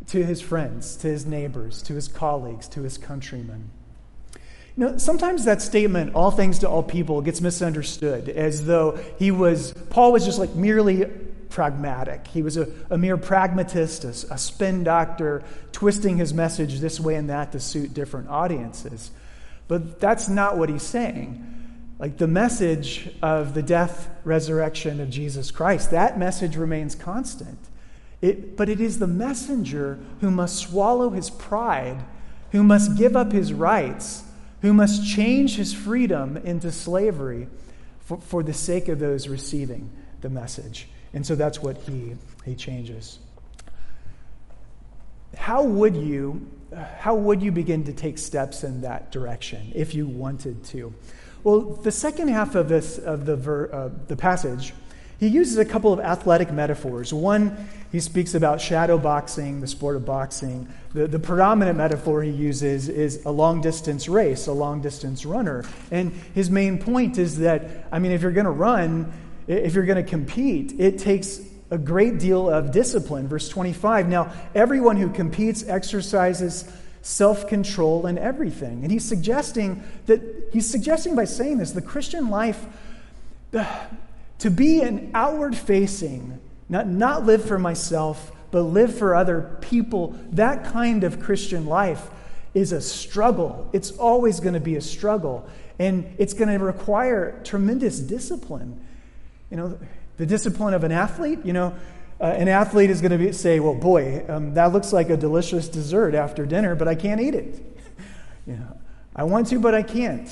to 0.07 0.23
his 0.23 0.41
friends, 0.41 0.95
to 0.97 1.07
his 1.07 1.25
neighbors, 1.25 1.81
to 1.83 1.93
his 1.93 2.07
colleagues, 2.07 2.67
to 2.69 2.83
his 2.83 2.97
countrymen. 2.97 3.69
Know, 4.77 4.97
sometimes 4.97 5.45
that 5.45 5.61
statement, 5.61 6.15
all 6.15 6.31
things 6.31 6.59
to 6.59 6.69
all 6.69 6.83
people, 6.83 7.21
gets 7.21 7.39
misunderstood 7.39 8.27
as 8.27 8.65
though 8.65 8.99
he 9.17 9.31
was, 9.31 9.73
Paul 9.89 10.11
was 10.11 10.25
just 10.25 10.37
like 10.37 10.53
merely 10.55 11.05
pragmatic. 11.49 12.27
He 12.27 12.41
was 12.41 12.57
a, 12.57 12.67
a 12.89 12.97
mere 12.97 13.15
pragmatist, 13.15 14.03
a, 14.03 14.33
a 14.33 14.37
spin 14.37 14.83
doctor, 14.83 15.43
twisting 15.71 16.17
his 16.17 16.33
message 16.33 16.79
this 16.79 16.99
way 16.99 17.15
and 17.15 17.29
that 17.29 17.53
to 17.53 17.59
suit 17.61 17.93
different 17.93 18.27
audiences. 18.29 19.11
But 19.69 20.01
that's 20.01 20.27
not 20.27 20.57
what 20.57 20.67
he's 20.67 20.83
saying. 20.83 21.53
Like 21.97 22.17
the 22.17 22.27
message 22.27 23.09
of 23.21 23.53
the 23.53 23.63
death, 23.63 24.09
resurrection 24.25 24.99
of 24.99 25.09
Jesus 25.09 25.51
Christ, 25.51 25.91
that 25.91 26.19
message 26.19 26.57
remains 26.57 26.93
constant. 26.93 27.59
It, 28.21 28.57
but 28.57 28.67
it 28.67 28.81
is 28.81 28.99
the 28.99 29.07
messenger 29.07 29.99
who 30.19 30.29
must 30.31 30.57
swallow 30.57 31.11
his 31.11 31.29
pride, 31.29 32.03
who 32.51 32.63
must 32.63 32.97
give 32.97 33.15
up 33.15 33.31
his 33.31 33.53
rights, 33.53 34.23
who 34.65 34.73
must 34.73 35.07
change 35.07 35.57
his 35.57 35.75
freedom 35.75 36.37
into 36.37 36.71
slavery 36.71 37.47
for, 37.99 38.17
for 38.17 38.41
the 38.41 38.53
sake 38.53 38.87
of 38.87 38.97
those 38.97 39.27
receiving 39.27 39.91
the 40.21 40.29
message. 40.29 40.87
And 41.13 41.23
so 41.23 41.35
that's 41.35 41.61
what 41.61 41.77
he, 41.77 42.15
he 42.45 42.55
changes. 42.55 43.19
How 45.37 45.63
would 45.63 45.95
you 45.95 46.49
how 46.97 47.13
would 47.13 47.43
you 47.43 47.51
begin 47.51 47.83
to 47.83 47.93
take 47.93 48.17
steps 48.17 48.63
in 48.63 48.81
that 48.81 49.11
direction 49.11 49.71
if 49.75 49.93
you 49.93 50.07
wanted 50.07 50.63
to? 50.65 50.93
Well, 51.43 51.61
the 51.61 51.91
second 51.91 52.29
half 52.29 52.55
of 52.55 52.67
this 52.67 52.97
of 52.97 53.27
the 53.27 53.35
ver, 53.35 53.71
uh, 53.71 53.89
the 54.07 54.17
passage, 54.17 54.73
he 55.19 55.27
uses 55.27 55.57
a 55.57 55.65
couple 55.65 55.93
of 55.93 55.99
athletic 55.99 56.51
metaphors. 56.51 57.13
One, 57.13 57.67
he 57.91 57.99
speaks 57.99 58.35
about 58.35 58.59
shadow 58.59 58.97
boxing, 58.97 59.61
the 59.61 59.67
sport 59.67 59.95
of 59.95 60.05
boxing. 60.05 60.67
The, 60.93 61.07
the 61.07 61.19
predominant 61.19 61.77
metaphor 61.77 62.23
he 62.23 62.31
uses 62.31 62.89
is 62.89 63.25
a 63.25 63.31
long 63.31 63.61
distance 63.61 64.09
race, 64.09 64.47
a 64.47 64.51
long 64.51 64.81
distance 64.81 65.25
runner. 65.25 65.63
And 65.91 66.11
his 66.33 66.49
main 66.49 66.77
point 66.77 67.17
is 67.17 67.39
that, 67.39 67.87
I 67.91 67.99
mean, 67.99 68.11
if 68.11 68.21
you're 68.21 68.31
going 68.31 68.45
to 68.45 68.51
run, 68.51 69.13
if 69.47 69.73
you're 69.73 69.85
going 69.85 70.03
to 70.03 70.09
compete, 70.09 70.77
it 70.79 70.99
takes 70.99 71.39
a 71.71 71.77
great 71.77 72.19
deal 72.19 72.49
of 72.49 72.71
discipline. 72.71 73.27
Verse 73.27 73.47
25 73.47 74.07
Now, 74.09 74.33
everyone 74.53 74.97
who 74.97 75.09
competes 75.09 75.63
exercises 75.67 76.69
self 77.01 77.47
control 77.47 78.07
in 78.07 78.17
everything. 78.17 78.81
And 78.83 78.91
he's 78.91 79.05
suggesting 79.05 79.83
that, 80.07 80.49
he's 80.51 80.69
suggesting 80.69 81.15
by 81.15 81.25
saying 81.25 81.59
this, 81.59 81.71
the 81.71 81.81
Christian 81.81 82.29
life, 82.29 82.65
to 84.39 84.49
be 84.49 84.81
an 84.81 85.11
outward 85.13 85.55
facing, 85.55 86.39
not, 86.69 86.87
not 86.87 87.25
live 87.25 87.45
for 87.45 87.57
myself, 87.57 88.31
but 88.51 88.61
live 88.61 88.97
for 88.97 89.15
other 89.15 89.57
people, 89.61 90.15
that 90.31 90.65
kind 90.71 91.03
of 91.03 91.19
Christian 91.19 91.65
life 91.65 92.09
is 92.53 92.71
a 92.71 92.81
struggle. 92.81 93.69
It's 93.73 93.91
always 93.91 94.39
going 94.39 94.53
to 94.53 94.59
be 94.59 94.75
a 94.75 94.81
struggle. 94.81 95.47
And 95.77 96.15
it's 96.17 96.33
going 96.33 96.57
to 96.57 96.63
require 96.63 97.41
tremendous 97.43 97.99
discipline. 97.99 98.79
You 99.51 99.57
know, 99.57 99.79
the 100.17 100.25
discipline 100.25 100.73
of 100.73 100.83
an 100.83 100.91
athlete, 100.91 101.39
you 101.43 101.53
know, 101.53 101.75
uh, 102.19 102.23
an 102.23 102.47
athlete 102.47 102.89
is 102.89 103.01
going 103.01 103.17
to 103.17 103.33
say, 103.33 103.59
well, 103.59 103.75
boy, 103.75 104.23
um, 104.29 104.53
that 104.53 104.71
looks 104.71 104.93
like 104.93 105.09
a 105.09 105.17
delicious 105.17 105.67
dessert 105.67 106.15
after 106.15 106.45
dinner, 106.45 106.75
but 106.75 106.87
I 106.87 106.95
can't 106.95 107.19
eat 107.19 107.35
it. 107.35 107.61
you 108.47 108.53
know, 108.53 108.77
I 109.13 109.23
want 109.25 109.47
to, 109.47 109.59
but 109.59 109.75
I 109.75 109.83
can't. 109.83 110.29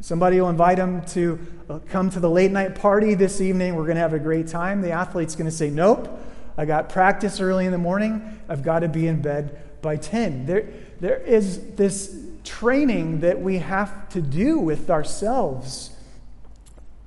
Somebody 0.00 0.40
will 0.40 0.50
invite 0.50 0.78
him 0.78 1.04
to 1.06 1.38
uh, 1.68 1.78
come 1.88 2.10
to 2.10 2.20
the 2.20 2.30
late 2.30 2.50
night 2.50 2.74
party 2.74 3.14
this 3.14 3.40
evening. 3.40 3.74
We're 3.74 3.84
going 3.84 3.96
to 3.96 4.02
have 4.02 4.12
a 4.12 4.18
great 4.18 4.46
time. 4.46 4.82
The 4.82 4.92
athlete's 4.92 5.34
going 5.34 5.50
to 5.50 5.56
say, 5.56 5.70
nope, 5.70 6.08
I 6.56 6.64
got 6.64 6.88
practice 6.88 7.40
early 7.40 7.66
in 7.66 7.72
the 7.72 7.78
morning. 7.78 8.40
I've 8.48 8.62
got 8.62 8.80
to 8.80 8.88
be 8.88 9.06
in 9.06 9.20
bed 9.20 9.60
by 9.82 9.96
10. 9.96 10.46
There, 10.46 10.68
there 11.00 11.16
is 11.18 11.74
this 11.74 12.16
training 12.44 13.20
that 13.20 13.40
we 13.40 13.58
have 13.58 14.08
to 14.10 14.20
do 14.20 14.58
with 14.58 14.90
ourselves 14.90 15.90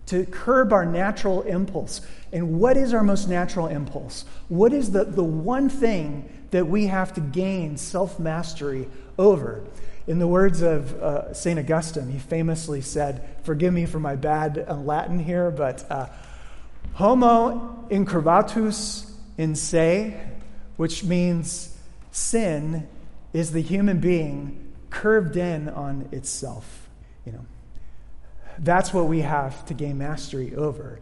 to 0.07 0.25
curb 0.25 0.74
our 0.74 0.86
natural 0.86 1.43
impulse. 1.43 2.01
And 2.33 2.59
what 2.59 2.75
is 2.75 2.93
our 2.93 3.03
most 3.03 3.27
natural 3.29 3.67
impulse? 3.67 4.25
What 4.47 4.74
is 4.74 4.91
the, 4.91 5.03
the 5.05 5.24
one 5.24 5.69
thing 5.69 6.29
that 6.51 6.67
we 6.67 6.88
have 6.88 7.13
to 7.13 7.21
gain 7.21 7.77
self 7.77 8.19
mastery 8.19 8.88
over? 9.17 9.63
In 10.07 10.19
the 10.19 10.27
words 10.27 10.61
of 10.61 10.93
uh, 11.01 11.33
St. 11.33 11.59
Augustine, 11.59 12.09
he 12.09 12.17
famously 12.17 12.79
said, 12.79 13.27
Forgive 13.43 13.73
me 13.73 13.85
for 13.85 13.99
my 13.99 14.15
bad 14.15 14.65
uh, 14.67 14.75
Latin 14.75 15.19
here, 15.19 15.51
but 15.51 15.85
uh, 15.91 16.07
homo 16.93 17.85
incurvatus 17.91 19.11
in 19.37 19.53
se, 19.53 20.17
which 20.77 21.03
means 21.03 21.77
sin 22.11 22.87
is 23.33 23.51
the 23.51 23.61
human 23.61 23.99
being 23.99 24.73
curved 24.89 25.35
in 25.35 25.67
on 25.67 26.07
itself. 26.13 26.87
You 27.25 27.33
know, 27.33 27.45
that's 28.59 28.93
what 28.93 29.07
we 29.07 29.19
have 29.21 29.65
to 29.65 29.73
gain 29.73 29.97
mastery 29.97 30.55
over. 30.55 31.01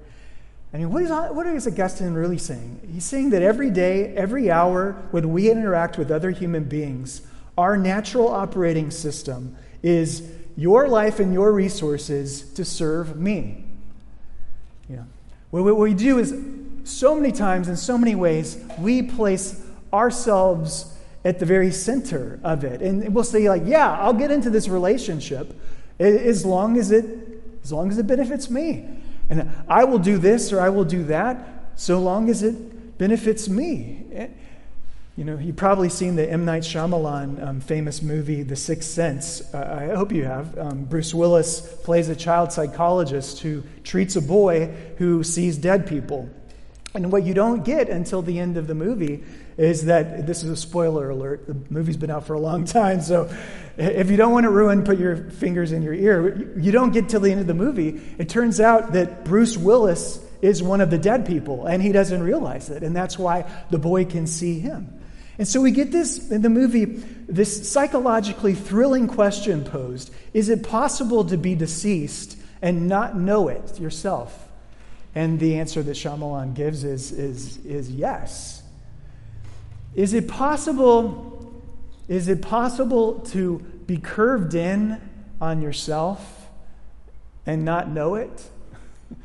I 0.74 0.78
mean, 0.78 0.92
what 0.92 1.04
is, 1.04 1.10
what 1.10 1.46
is 1.46 1.68
Augustine 1.68 2.16
really 2.16 2.40
saying? 2.40 2.90
He's 2.92 3.06
saying 3.06 3.30
that 3.30 3.44
every 3.44 3.70
day, 3.70 4.16
every 4.16 4.50
hour, 4.50 4.94
when 5.12 5.32
we 5.32 5.50
interact 5.50 5.98
with 5.98 6.12
other 6.12 6.32
human 6.32 6.64
beings, 6.64 7.22
our 7.58 7.78
natural 7.78 8.28
operating 8.28 8.92
system 8.92 9.56
is 9.82 10.30
your 10.58 10.88
life 10.88 11.20
and 11.20 11.34
your 11.34 11.52
resources 11.52 12.42
to 12.54 12.66
serve 12.66 13.18
me. 13.18 13.64
You 14.90 14.98
know, 14.98 15.06
What 15.52 15.78
we 15.78 15.94
do 15.94 16.20
is, 16.20 16.34
so 16.84 17.16
many 17.16 17.32
times, 17.32 17.68
in 17.68 17.78
so 17.78 17.98
many 17.98 18.16
ways, 18.16 18.64
we 18.78 19.02
place 19.02 19.64
ourselves 19.92 20.94
at 21.24 21.40
the 21.40 21.46
very 21.46 21.72
center 21.72 22.40
of 22.44 22.64
it. 22.64 22.82
And 22.82 23.14
we'll 23.14 23.24
say, 23.24 23.50
like, 23.50 23.64
yeah, 23.66 24.00
I'll 24.00 24.14
get 24.14 24.30
into 24.30 24.50
this 24.50 24.68
relationship 24.68 25.60
as 26.00 26.46
long 26.46 26.78
as 26.78 26.92
it, 26.92 27.06
as 27.64 27.72
long 27.72 27.90
as 27.90 27.98
it 27.98 28.06
benefits 28.06 28.50
me. 28.50 28.88
And 29.30 29.50
I 29.68 29.86
will 29.86 29.98
do 29.98 30.20
this 30.20 30.54
or 30.54 30.62
I 30.62 30.70
will 30.70 30.86
do 30.86 31.04
that 31.06 31.72
so 31.76 32.00
long 32.00 32.30
as 32.30 32.44
it 32.44 32.98
benefits 32.98 33.50
me. 33.50 34.30
You 35.18 35.24
know, 35.24 35.38
you've 35.38 35.56
probably 35.56 35.88
seen 35.88 36.18
the 36.18 36.30
M. 36.30 36.44
Night 36.44 36.64
Shyamalan 36.64 37.42
um, 37.42 37.62
famous 37.62 38.02
movie, 38.02 38.44
The 38.44 38.58
Sixth 38.58 38.90
Sense. 38.90 39.42
Uh, 39.54 39.90
I 39.92 39.96
hope 39.96 40.12
you 40.12 40.26
have. 40.26 40.58
Um, 40.58 40.84
Bruce 40.84 41.14
Willis 41.14 41.62
plays 41.84 42.10
a 42.10 42.18
child 42.18 42.52
psychologist 42.52 43.40
who 43.40 43.64
treats 43.86 44.18
a 44.18 44.22
boy 44.22 44.74
who 44.98 45.24
sees 45.24 45.58
dead 45.58 45.88
people. 45.88 46.30
And 46.94 47.14
what 47.14 47.24
you 47.24 47.34
don't 47.34 47.64
get 47.64 47.88
until 47.88 48.22
the 48.22 48.40
end 48.40 48.58
of 48.58 48.68
the 48.68 48.76
movie 48.76 49.24
is 49.58 49.86
that 49.86 50.28
this 50.28 50.44
is 50.44 50.50
a 50.50 50.58
spoiler 50.58 51.10
alert. 51.10 51.48
The 51.48 51.56
movie's 51.70 51.96
been 51.96 52.12
out 52.12 52.28
for 52.28 52.34
a 52.34 52.40
long 52.40 52.66
time, 52.66 53.00
so 53.00 53.34
if 53.78 54.12
you 54.12 54.18
don't 54.18 54.34
want 54.34 54.44
to 54.44 54.50
ruin, 54.50 54.84
put 54.84 55.00
your 55.00 55.16
fingers 55.16 55.72
in 55.72 55.82
your 55.82 55.94
ear. 55.94 56.58
You 56.60 56.74
don't 56.74 56.92
get 56.92 57.08
till 57.08 57.22
the 57.22 57.32
end 57.32 57.40
of 57.40 57.48
the 57.48 57.54
movie. 57.54 58.02
It 58.18 58.28
turns 58.28 58.60
out 58.60 58.92
that 58.92 59.24
Bruce 59.24 59.56
Willis 59.56 60.20
is 60.42 60.62
one 60.62 60.82
of 60.82 60.90
the 60.90 60.98
dead 60.98 61.26
people, 61.26 61.68
and 61.68 61.82
he 61.82 61.94
doesn't 61.94 62.22
realize 62.22 62.70
it, 62.70 62.84
and 62.84 62.94
that's 62.94 63.18
why 63.18 63.50
the 63.70 63.80
boy 63.80 64.04
can 64.04 64.28
see 64.28 64.60
him. 64.60 65.02
And 65.38 65.48
so 65.48 65.62
we 65.62 65.72
get 65.72 65.92
this 65.92 66.32
in 66.32 66.42
the 66.42 66.50
movie, 66.50 66.86
this 66.86 67.70
psychologically 67.70 68.54
thrilling 68.54 69.08
question 69.08 69.66
posed 69.66 70.14
Is 70.34 70.50
it 70.50 70.64
possible 70.64 71.26
to 71.26 71.38
be 71.38 71.56
deceased 71.56 72.38
and 72.62 72.88
not 72.88 73.18
know 73.18 73.50
it 73.50 73.80
yourself? 73.80 74.48
And 75.14 75.40
the 75.40 75.60
answer 75.60 75.82
that 75.82 75.92
Shyamalan 75.92 76.56
gives 76.56 76.84
is, 76.84 77.12
is, 77.12 77.58
is 77.66 77.90
yes. 77.90 78.62
Is 79.94 80.14
it 80.14 80.28
possible? 80.28 81.54
Is 82.08 82.28
it 82.28 82.42
possible 82.42 83.20
to 83.32 83.60
be 83.88 83.98
curved 83.98 84.54
in 84.54 85.02
on 85.40 85.62
yourself 85.62 86.50
and 87.46 87.64
not 87.66 87.90
know 87.90 88.16
it? 88.16 88.50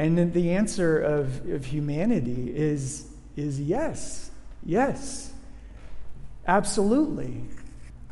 And 0.00 0.32
the 0.32 0.52
answer 0.52 1.00
of, 1.00 1.50
of 1.50 1.64
humanity 1.64 2.52
is, 2.54 3.04
is 3.36 3.60
yes. 3.60 4.27
Yes, 4.64 5.32
absolutely. 6.46 7.44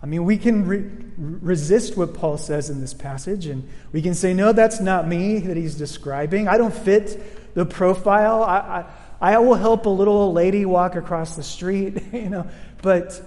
I 0.03 0.07
mean, 0.07 0.25
we 0.25 0.39
can 0.39 0.67
re- 0.67 0.91
resist 1.17 1.97
what 1.97 2.15
Paul 2.15 2.39
says 2.39 2.71
in 2.71 2.81
this 2.81 2.95
passage, 2.95 3.47
and 3.47 3.69
we 3.93 4.03
can 4.03 4.15
say, 4.15 4.35
no, 4.35 4.53
that's 4.53 4.81
not 4.81 5.09
me 5.09 5.39
that 5.41 5.57
he's 5.57 5.75
describing. 5.75 6.49
I 6.49 6.59
don't 6.59 6.75
fit 6.75 7.55
the 7.55 7.67
profile. 7.67 8.43
I, 8.43 8.85
I, 9.21 9.35
I 9.35 9.39
will 9.39 9.55
help 9.55 9.87
a 9.87 9.91
little 9.91 10.33
lady 10.33 10.67
walk 10.67 10.95
across 10.95 11.37
the 11.37 11.43
street, 11.43 12.03
you 12.13 12.29
know, 12.29 12.47
but, 12.83 13.21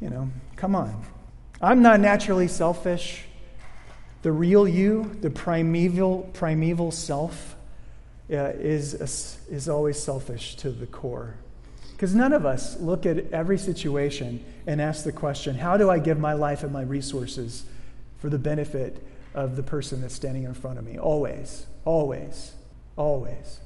you 0.00 0.10
know, 0.10 0.30
come 0.56 0.74
on. 0.74 1.04
I'm 1.62 1.82
not 1.82 2.00
naturally 2.00 2.48
selfish. 2.48 3.24
The 4.22 4.32
real 4.32 4.68
you, 4.68 5.16
the 5.20 5.30
primeval, 5.30 6.30
primeval 6.34 6.90
self, 6.90 7.56
uh, 8.30 8.52
is, 8.58 8.94
is 9.50 9.68
always 9.68 10.00
selfish 10.00 10.54
to 10.56 10.70
the 10.70 10.86
core. 10.86 11.34
Because 11.92 12.14
none 12.14 12.32
of 12.32 12.46
us 12.46 12.78
look 12.80 13.04
at 13.04 13.30
every 13.32 13.58
situation 13.58 14.42
and 14.66 14.80
ask 14.80 15.04
the 15.04 15.12
question 15.12 15.56
how 15.56 15.76
do 15.76 15.90
I 15.90 15.98
give 15.98 16.18
my 16.18 16.32
life 16.32 16.62
and 16.62 16.72
my 16.72 16.82
resources 16.82 17.64
for 18.18 18.30
the 18.30 18.38
benefit 18.38 19.04
of 19.34 19.56
the 19.56 19.62
person 19.62 20.00
that's 20.00 20.14
standing 20.14 20.44
in 20.44 20.54
front 20.54 20.78
of 20.78 20.84
me? 20.84 20.98
Always, 20.98 21.66
always, 21.84 22.52
always. 22.96 23.60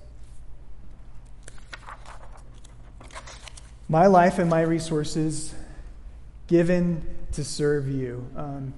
My 3.88 4.06
life 4.06 4.38
and 4.38 4.49
my 4.49 4.62
resources 4.62 5.54
given 6.47 7.02
to 7.33 7.44
serve 7.44 7.88
you. 7.88 8.26
Um, 8.35 8.75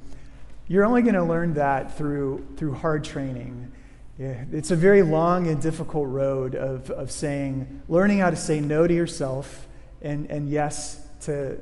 you're 0.69 0.85
only 0.85 1.02
going 1.02 1.14
to 1.14 1.25
learn 1.25 1.55
that 1.55 1.96
through, 1.96 2.44
through 2.57 2.75
hard 2.75 3.05
training 3.05 3.72
yeah, 4.18 4.44
it's 4.50 4.70
a 4.70 4.76
very 4.76 5.02
long 5.02 5.46
and 5.46 5.61
difficult 5.61 6.09
road 6.09 6.55
of, 6.55 6.90
of 6.90 7.11
saying, 7.11 7.83
learning 7.88 8.18
how 8.18 8.31
to 8.31 8.37
say 8.37 8.61
no 8.61 8.87
to 8.87 8.94
yourself 8.94 9.66
and, 10.00 10.31
and 10.31 10.48
yes 10.48 11.07
to, 11.22 11.59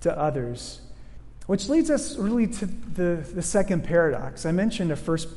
to 0.00 0.18
others. 0.18 0.80
Which 1.46 1.68
leads 1.68 1.90
us 1.90 2.16
really 2.16 2.48
to 2.48 2.66
the, 2.66 3.24
the 3.34 3.42
second 3.42 3.84
paradox. 3.84 4.46
I 4.46 4.52
mentioned 4.52 4.90
a 4.90 4.96
first 4.96 5.28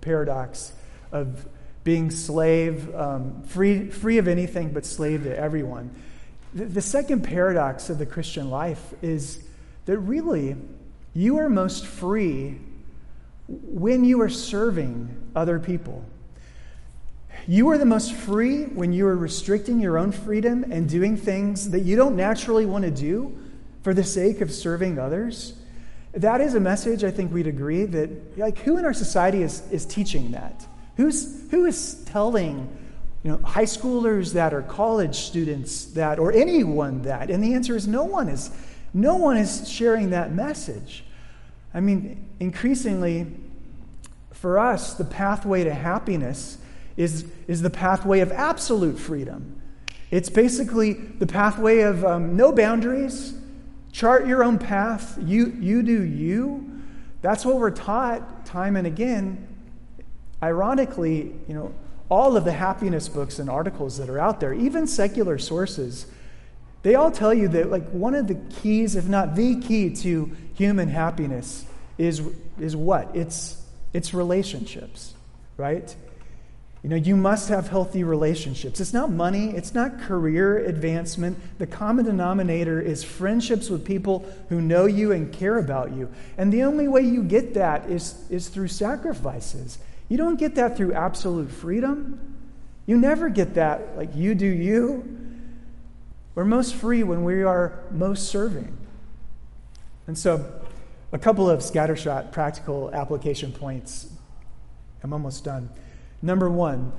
paradox 0.00 0.72
of 1.12 1.46
being 1.84 2.10
slave, 2.10 2.94
um, 2.96 3.42
free, 3.44 3.88
free 3.88 4.18
of 4.18 4.26
anything 4.26 4.72
but 4.72 4.84
slave 4.84 5.22
to 5.22 5.38
everyone. 5.38 5.94
The, 6.52 6.64
the 6.64 6.82
second 6.82 7.22
paradox 7.22 7.90
of 7.90 7.98
the 7.98 8.06
Christian 8.06 8.50
life 8.50 8.92
is 9.02 9.44
that 9.86 9.98
really 9.98 10.56
you 11.14 11.38
are 11.38 11.48
most 11.48 11.86
free 11.86 12.58
when 13.46 14.04
you 14.04 14.20
are 14.20 14.28
serving 14.28 15.27
other 15.38 15.58
people. 15.58 16.04
You 17.46 17.70
are 17.70 17.78
the 17.78 17.86
most 17.86 18.12
free 18.12 18.64
when 18.64 18.92
you 18.92 19.06
are 19.06 19.16
restricting 19.16 19.80
your 19.80 19.96
own 19.96 20.12
freedom 20.12 20.70
and 20.70 20.86
doing 20.86 21.16
things 21.16 21.70
that 21.70 21.80
you 21.80 21.96
don't 21.96 22.14
naturally 22.14 22.66
want 22.66 22.84
to 22.84 22.90
do 22.90 23.38
for 23.82 23.94
the 23.94 24.04
sake 24.04 24.42
of 24.42 24.52
serving 24.52 24.98
others. 24.98 25.54
That 26.12 26.42
is 26.42 26.54
a 26.54 26.60
message 26.60 27.04
I 27.04 27.10
think 27.10 27.32
we'd 27.32 27.46
agree 27.46 27.84
that, 27.84 28.38
like, 28.38 28.58
who 28.58 28.76
in 28.76 28.84
our 28.84 28.92
society 28.92 29.42
is, 29.42 29.62
is 29.70 29.86
teaching 29.86 30.32
that? 30.32 30.66
Who's, 30.96 31.50
who 31.50 31.64
is 31.64 32.04
telling 32.06 32.68
you 33.22 33.30
know, 33.30 33.38
high 33.38 33.64
schoolers 33.64 34.34
that 34.34 34.52
or 34.52 34.62
college 34.62 35.16
students 35.16 35.86
that 35.86 36.18
or 36.18 36.32
anyone 36.32 37.02
that? 37.02 37.30
And 37.30 37.42
the 37.42 37.54
answer 37.54 37.76
is 37.76 37.86
no 37.86 38.04
one 38.04 38.28
is. 38.28 38.50
No 38.92 39.16
one 39.16 39.36
is 39.36 39.70
sharing 39.70 40.10
that 40.10 40.32
message. 40.32 41.04
I 41.72 41.80
mean, 41.80 42.28
increasingly, 42.40 43.26
for 44.40 44.58
us, 44.58 44.94
the 44.94 45.04
pathway 45.04 45.64
to 45.64 45.74
happiness 45.74 46.58
is, 46.96 47.26
is 47.48 47.60
the 47.60 47.70
pathway 47.70 48.20
of 48.20 48.30
absolute 48.30 48.96
freedom. 48.96 49.60
It's 50.12 50.30
basically 50.30 50.92
the 50.92 51.26
pathway 51.26 51.80
of 51.80 52.04
um, 52.04 52.36
no 52.36 52.52
boundaries, 52.52 53.34
chart 53.90 54.28
your 54.28 54.44
own 54.44 54.58
path, 54.58 55.18
you, 55.20 55.56
you 55.58 55.82
do 55.82 56.04
you. 56.04 56.82
That's 57.20 57.44
what 57.44 57.56
we're 57.56 57.72
taught 57.72 58.46
time 58.46 58.76
and 58.76 58.86
again. 58.86 59.44
Ironically, 60.40 61.34
you 61.48 61.54
know, 61.54 61.74
all 62.08 62.36
of 62.36 62.44
the 62.44 62.52
happiness 62.52 63.08
books 63.08 63.40
and 63.40 63.50
articles 63.50 63.98
that 63.98 64.08
are 64.08 64.20
out 64.20 64.38
there, 64.38 64.54
even 64.54 64.86
secular 64.86 65.36
sources, 65.36 66.06
they 66.82 66.94
all 66.94 67.10
tell 67.10 67.34
you 67.34 67.48
that 67.48 67.70
like 67.70 67.88
one 67.90 68.14
of 68.14 68.28
the 68.28 68.36
keys, 68.62 68.94
if 68.94 69.08
not 69.08 69.34
the 69.34 69.60
key 69.60 69.90
to 69.96 70.30
human 70.54 70.88
happiness 70.88 71.66
is, 71.98 72.22
is 72.60 72.76
what? 72.76 73.14
It's 73.16 73.57
it's 73.92 74.12
relationships, 74.12 75.14
right? 75.56 75.94
You 76.82 76.90
know, 76.90 76.96
you 76.96 77.16
must 77.16 77.48
have 77.48 77.68
healthy 77.68 78.04
relationships. 78.04 78.80
It's 78.80 78.92
not 78.92 79.10
money, 79.10 79.50
it's 79.50 79.74
not 79.74 80.00
career 80.00 80.58
advancement. 80.58 81.38
The 81.58 81.66
common 81.66 82.04
denominator 82.04 82.80
is 82.80 83.02
friendships 83.02 83.68
with 83.68 83.84
people 83.84 84.24
who 84.48 84.60
know 84.60 84.86
you 84.86 85.10
and 85.10 85.32
care 85.32 85.58
about 85.58 85.92
you. 85.92 86.08
And 86.36 86.52
the 86.52 86.62
only 86.62 86.86
way 86.86 87.02
you 87.02 87.24
get 87.24 87.54
that 87.54 87.90
is, 87.90 88.14
is 88.30 88.48
through 88.48 88.68
sacrifices. 88.68 89.78
You 90.08 90.16
don't 90.16 90.38
get 90.38 90.54
that 90.54 90.76
through 90.76 90.92
absolute 90.92 91.50
freedom. 91.50 92.36
You 92.86 92.96
never 92.96 93.28
get 93.28 93.54
that 93.54 93.96
like 93.96 94.14
you 94.14 94.34
do 94.34 94.46
you. 94.46 95.16
We're 96.34 96.44
most 96.44 96.76
free 96.76 97.02
when 97.02 97.24
we 97.24 97.42
are 97.42 97.80
most 97.90 98.28
serving. 98.28 98.76
And 100.06 100.16
so 100.16 100.48
a 101.12 101.18
couple 101.18 101.48
of 101.48 101.60
scattershot 101.60 102.32
practical 102.32 102.94
application 102.94 103.52
points. 103.52 104.10
I'm 105.02 105.12
almost 105.12 105.44
done. 105.44 105.70
Number 106.20 106.50
one, 106.50 106.92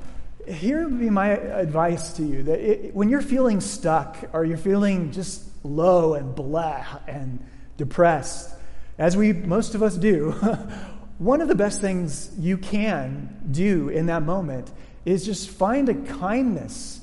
here 0.48 0.86
would 0.86 1.00
be 1.00 1.10
my 1.10 1.30
advice 1.30 2.14
to 2.14 2.24
you 2.24 2.44
that 2.44 2.60
it, 2.60 2.96
when 2.96 3.10
you're 3.10 3.22
feeling 3.22 3.62
stuck 3.62 4.18
or 4.34 4.46
you're 4.46 4.58
feeling 4.58 5.12
just 5.12 5.44
low 5.64 6.14
and 6.14 6.34
blah 6.34 6.86
and 7.08 7.46
depressed, 7.78 8.56
as 8.98 9.16
we 9.16 9.34
most 9.34 9.76
of 9.76 9.84
us 9.84 9.96
do, 9.96 10.32
one 11.18 11.42
of 11.42 11.48
the 11.48 11.56
best 11.56 11.82
things 11.82 12.32
you 12.40 12.58
can 12.58 13.38
do 13.52 13.90
in 13.90 14.08
that 14.08 14.24
moment 14.24 14.72
is 15.06 15.26
just 15.26 15.50
find 15.50 15.90
a 15.90 15.94
kindness 15.94 17.02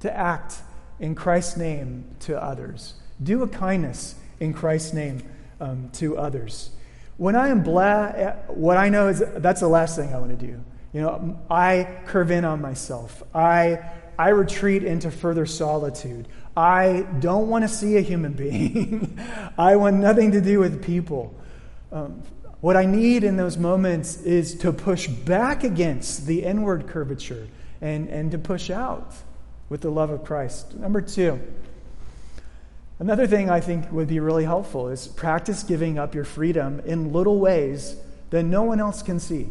to 0.00 0.16
act 0.16 0.56
in 1.00 1.14
Christ's 1.14 1.56
name 1.56 2.04
to 2.20 2.40
others. 2.40 2.94
Do 3.22 3.42
a 3.42 3.48
kindness 3.48 4.14
in 4.40 4.52
Christ's 4.52 4.92
name 4.92 5.22
um, 5.60 5.90
to 5.94 6.16
others. 6.18 6.70
When 7.16 7.36
I 7.36 7.48
am 7.48 7.62
blah, 7.62 8.12
what 8.48 8.76
I 8.76 8.88
know 8.88 9.08
is 9.08 9.22
that's 9.36 9.60
the 9.60 9.68
last 9.68 9.96
thing 9.96 10.12
I 10.12 10.18
want 10.18 10.38
to 10.38 10.46
do. 10.46 10.60
You 10.92 11.00
know, 11.00 11.40
I 11.50 11.88
curve 12.06 12.30
in 12.30 12.44
on 12.44 12.60
myself. 12.60 13.22
I, 13.34 13.78
I 14.18 14.28
retreat 14.28 14.84
into 14.84 15.10
further 15.10 15.46
solitude. 15.46 16.28
I 16.56 17.06
don't 17.18 17.48
want 17.48 17.64
to 17.64 17.68
see 17.68 17.96
a 17.96 18.00
human 18.00 18.32
being. 18.44 19.18
I 19.58 19.76
want 19.76 19.96
nothing 19.96 20.32
to 20.32 20.40
do 20.40 20.60
with 20.60 20.84
people. 20.84 21.34
Um, 21.92 22.22
What 22.60 22.76
I 22.76 22.86
need 22.86 23.24
in 23.24 23.36
those 23.36 23.58
moments 23.58 24.16
is 24.22 24.54
to 24.60 24.72
push 24.72 25.06
back 25.06 25.64
against 25.64 26.26
the 26.26 26.44
inward 26.44 26.86
curvature 26.86 27.46
and, 27.82 28.08
and 28.08 28.30
to 28.30 28.38
push 28.38 28.70
out 28.70 29.12
with 29.68 29.82
the 29.82 29.90
love 29.90 30.08
of 30.08 30.24
Christ. 30.24 30.74
Number 30.74 31.02
two, 31.02 31.40
another 32.98 33.26
thing 33.26 33.50
I 33.50 33.60
think 33.60 33.90
would 33.92 34.08
be 34.08 34.20
really 34.20 34.44
helpful 34.44 34.88
is 34.88 35.06
practice 35.06 35.62
giving 35.62 35.98
up 35.98 36.14
your 36.14 36.24
freedom 36.24 36.80
in 36.84 37.12
little 37.12 37.38
ways 37.38 37.96
that 38.30 38.42
no 38.42 38.62
one 38.62 38.80
else 38.80 39.02
can 39.02 39.20
see. 39.20 39.48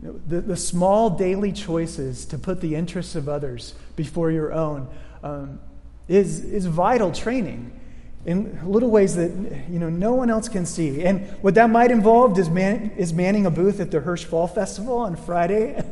The, 0.00 0.40
the 0.40 0.56
small 0.56 1.10
daily 1.10 1.52
choices 1.52 2.24
to 2.26 2.38
put 2.38 2.60
the 2.60 2.74
interests 2.74 3.14
of 3.16 3.28
others 3.28 3.74
before 3.96 4.30
your 4.30 4.52
own 4.52 4.88
um, 5.22 5.60
is, 6.08 6.42
is 6.42 6.64
vital 6.64 7.12
training 7.12 7.78
in 8.26 8.60
little 8.70 8.90
ways 8.90 9.16
that 9.16 9.30
you 9.70 9.78
know 9.78 9.88
no 9.88 10.12
one 10.12 10.28
else 10.28 10.48
can 10.48 10.66
see. 10.66 11.02
And 11.02 11.26
what 11.42 11.54
that 11.54 11.70
might 11.70 11.90
involve 11.90 12.38
is, 12.38 12.50
man, 12.50 12.92
is 12.96 13.12
manning 13.12 13.46
a 13.46 13.50
booth 13.50 13.80
at 13.80 13.90
the 13.90 14.00
Hirsch 14.00 14.24
Fall 14.24 14.46
Festival 14.46 14.98
on 14.98 15.16
Friday, 15.16 15.82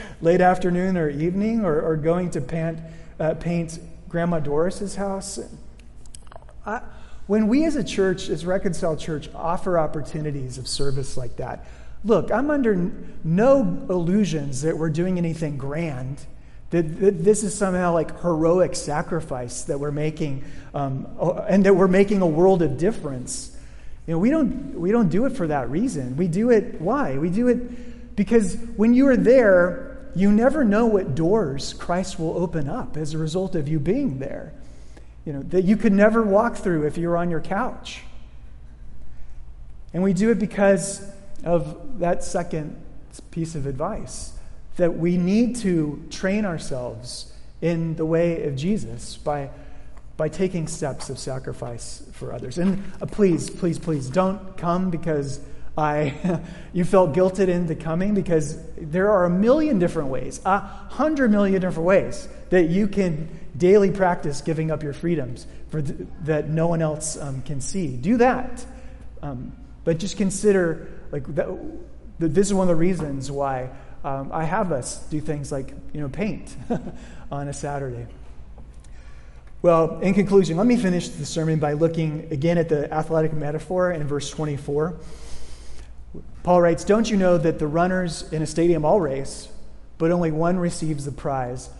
late 0.20 0.40
afternoon 0.40 0.96
or 0.96 1.08
evening, 1.08 1.64
or, 1.64 1.80
or 1.80 1.96
going 1.96 2.30
to 2.32 2.40
pant, 2.40 2.78
uh, 3.18 3.34
paint 3.34 3.78
Grandma 4.10 4.40
Doris's 4.40 4.96
house. 4.96 5.38
I, 6.66 6.82
when 7.26 7.48
we 7.48 7.64
as 7.64 7.76
a 7.76 7.84
church, 7.84 8.28
as 8.28 8.44
Reconciled 8.44 8.98
Church, 8.98 9.30
offer 9.34 9.78
opportunities 9.78 10.58
of 10.58 10.68
service 10.68 11.16
like 11.16 11.36
that, 11.36 11.64
look, 12.04 12.30
I'm 12.30 12.50
under 12.50 12.90
no 13.24 13.60
illusions 13.88 14.62
that 14.62 14.76
we're 14.76 14.90
doing 14.90 15.16
anything 15.16 15.56
grand 15.56 16.26
that, 16.70 16.82
this 17.24 17.42
is 17.42 17.56
somehow 17.56 17.92
like 17.92 18.20
heroic 18.20 18.76
sacrifice 18.76 19.64
that 19.64 19.78
we're 19.78 19.90
making, 19.90 20.44
um, 20.72 21.06
and 21.48 21.64
that 21.66 21.74
we're 21.74 21.88
making 21.88 22.22
a 22.22 22.26
world 22.26 22.62
of 22.62 22.78
difference. 22.78 23.56
You 24.06 24.14
know, 24.14 24.18
we 24.18 24.30
don't, 24.30 24.80
we 24.80 24.92
don't 24.92 25.08
do 25.08 25.26
it 25.26 25.36
for 25.36 25.48
that 25.48 25.68
reason. 25.68 26.16
We 26.16 26.28
do 26.28 26.50
it, 26.50 26.80
why? 26.80 27.18
We 27.18 27.28
do 27.28 27.48
it 27.48 28.16
because 28.16 28.56
when 28.76 28.94
you 28.94 29.08
are 29.08 29.16
there, 29.16 29.89
you 30.14 30.30
never 30.32 30.64
know 30.64 30.86
what 30.86 31.14
doors 31.14 31.74
Christ 31.74 32.18
will 32.18 32.36
open 32.36 32.68
up 32.68 32.96
as 32.96 33.14
a 33.14 33.18
result 33.18 33.54
of 33.54 33.68
you 33.68 33.78
being 33.78 34.18
there. 34.18 34.52
You 35.24 35.34
know, 35.34 35.42
that 35.42 35.64
you 35.64 35.76
could 35.76 35.92
never 35.92 36.22
walk 36.22 36.56
through 36.56 36.86
if 36.86 36.96
you 36.96 37.08
were 37.08 37.16
on 37.16 37.30
your 37.30 37.40
couch. 37.40 38.02
And 39.92 40.02
we 40.02 40.12
do 40.12 40.30
it 40.30 40.38
because 40.38 41.06
of 41.44 41.98
that 41.98 42.22
second 42.24 42.80
piece 43.30 43.54
of 43.54 43.66
advice 43.66 44.32
that 44.76 44.96
we 44.96 45.16
need 45.16 45.56
to 45.56 46.02
train 46.10 46.44
ourselves 46.44 47.32
in 47.60 47.96
the 47.96 48.06
way 48.06 48.44
of 48.44 48.56
Jesus 48.56 49.16
by, 49.16 49.50
by 50.16 50.28
taking 50.28 50.66
steps 50.66 51.10
of 51.10 51.18
sacrifice 51.18 52.02
for 52.12 52.32
others. 52.32 52.56
And 52.56 52.82
uh, 53.02 53.06
please, 53.06 53.50
please, 53.50 53.78
please 53.78 54.08
don't 54.08 54.56
come 54.56 54.90
because 54.90 55.40
I, 55.76 56.40
you 56.72 56.84
felt 56.84 57.12
guilted 57.12 57.48
into 57.48 57.74
coming 57.74 58.14
because 58.14 58.58
there 58.76 59.10
are 59.10 59.24
a 59.24 59.30
million 59.30 59.78
different 59.78 60.08
ways, 60.08 60.40
a 60.44 60.58
hundred 60.58 61.30
million 61.30 61.60
different 61.60 61.86
ways 61.86 62.28
that 62.50 62.68
you 62.68 62.88
can 62.88 63.28
daily 63.56 63.90
practice 63.90 64.40
giving 64.40 64.70
up 64.70 64.82
your 64.82 64.92
freedoms 64.92 65.46
for 65.70 65.82
th- 65.82 65.98
that 66.22 66.48
no 66.48 66.66
one 66.66 66.82
else 66.82 67.16
um, 67.16 67.42
can 67.42 67.60
see. 67.60 67.96
Do 67.96 68.16
that. 68.18 68.64
Um, 69.22 69.52
but 69.84 69.98
just 69.98 70.16
consider 70.16 70.88
like 71.12 71.34
that, 71.34 71.48
this 72.18 72.46
is 72.46 72.54
one 72.54 72.64
of 72.64 72.68
the 72.68 72.80
reasons 72.80 73.30
why 73.30 73.70
um, 74.04 74.30
I 74.32 74.44
have 74.44 74.72
us 74.72 74.98
do 75.08 75.20
things 75.20 75.50
like, 75.50 75.74
you 75.92 76.00
know, 76.00 76.08
paint 76.08 76.54
on 77.32 77.48
a 77.48 77.52
Saturday. 77.52 78.06
Well, 79.62 80.00
in 80.00 80.14
conclusion, 80.14 80.56
let 80.56 80.66
me 80.66 80.76
finish 80.76 81.08
the 81.10 81.26
sermon 81.26 81.58
by 81.58 81.74
looking 81.74 82.28
again 82.30 82.56
at 82.56 82.70
the 82.70 82.92
athletic 82.92 83.34
metaphor 83.34 83.92
in 83.92 84.06
verse 84.06 84.30
24. 84.30 84.96
Paul 86.42 86.62
writes, 86.62 86.84
Don't 86.84 87.10
you 87.10 87.16
know 87.16 87.38
that 87.38 87.58
the 87.58 87.66
runners 87.66 88.30
in 88.32 88.42
a 88.42 88.46
stadium 88.46 88.84
all 88.84 89.00
race, 89.00 89.48
but 89.98 90.10
only 90.10 90.30
one 90.30 90.58
receives 90.58 91.04
the 91.04 91.12
prize? 91.12 91.70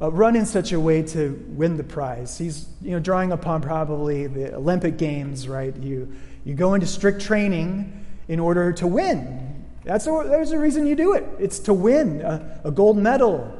Uh, 0.00 0.10
run 0.10 0.36
in 0.36 0.46
such 0.46 0.72
a 0.72 0.80
way 0.80 1.02
to 1.02 1.44
win 1.48 1.76
the 1.76 1.84
prize. 1.84 2.36
He's 2.36 2.68
you 2.82 2.92
know, 2.92 3.00
drawing 3.00 3.32
upon 3.32 3.62
probably 3.62 4.26
the 4.26 4.54
Olympic 4.54 4.98
Games, 4.98 5.48
right? 5.48 5.74
You, 5.76 6.12
you 6.44 6.54
go 6.54 6.74
into 6.74 6.86
strict 6.86 7.20
training 7.20 8.04
in 8.28 8.40
order 8.40 8.72
to 8.72 8.86
win. 8.86 9.64
That's 9.84 10.06
a, 10.06 10.24
there's 10.26 10.52
a 10.52 10.58
reason 10.58 10.86
you 10.86 10.96
do 10.96 11.12
it. 11.12 11.24
It's 11.38 11.58
to 11.60 11.74
win 11.74 12.22
a, 12.22 12.60
a 12.64 12.70
gold 12.70 12.96
medal 12.96 13.52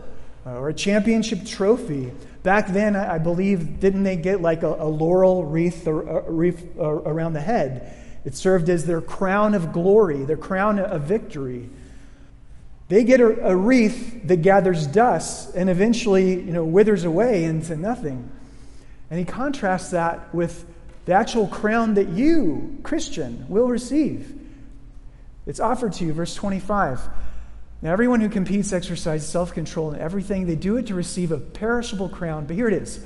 uh, 0.47 0.55
or 0.55 0.71
a 0.71 0.75
championship 0.75 1.45
trophy. 1.45 2.13
Back 2.43 2.69
then, 2.69 2.97
I, 2.97 3.15
I 3.15 3.19
believe, 3.19 3.81
didn't 3.81 4.05
they 4.05 4.17
get 4.17 4.41
like 4.41 4.63
a, 4.63 4.75
a 4.75 4.89
laurel 4.89 5.45
wreath, 5.45 5.87
or, 5.87 6.03
a 6.03 6.31
wreath 6.31 6.77
around 6.79 7.35
the 7.35 7.41
head? 7.41 8.04
It 8.25 8.35
served 8.35 8.69
as 8.69 8.87
their 8.87 9.01
crown 9.01 9.55
of 9.55 9.73
glory, 9.73 10.25
their 10.25 10.37
crown 10.37 10.79
of 10.79 11.03
victory. 11.03 11.69
They 12.89 13.05
get 13.05 13.21
a, 13.21 13.49
a 13.49 13.57
wreath 13.57 14.27
that 14.29 14.37
gathers 14.43 14.87
dust 14.87 15.55
and 15.55 15.69
eventually 15.69 16.35
you 16.35 16.53
know, 16.53 16.65
withers 16.65 17.05
away 17.05 17.45
into 17.45 17.77
nothing. 17.77 18.31
And 19.11 19.19
he 19.19 19.25
contrasts 19.25 19.91
that 19.91 20.35
with 20.35 20.65
the 21.05 21.13
actual 21.13 21.47
crown 21.47 21.95
that 21.95 22.09
you, 22.09 22.79
Christian, 22.83 23.45
will 23.49 23.69
receive. 23.69 24.41
It's 25.47 25.61
offered 25.61 25.93
to 25.95 26.05
you, 26.05 26.15
verse 26.15 26.35
25. 26.35 27.01
Now, 27.83 27.93
everyone 27.93 28.23
who 28.23 28.31
competes 28.31 28.73
exercises 28.73 29.29
self 29.29 29.53
control 29.53 29.93
in 29.93 30.01
everything. 30.01 30.47
They 30.47 30.57
do 30.57 30.79
it 30.79 30.87
to 30.87 30.95
receive 30.95 31.33
a 31.33 31.39
perishable 31.39 32.09
crown. 32.09 32.47
But 32.47 32.57
here 32.57 32.67
it 32.67 32.73
is. 32.73 33.05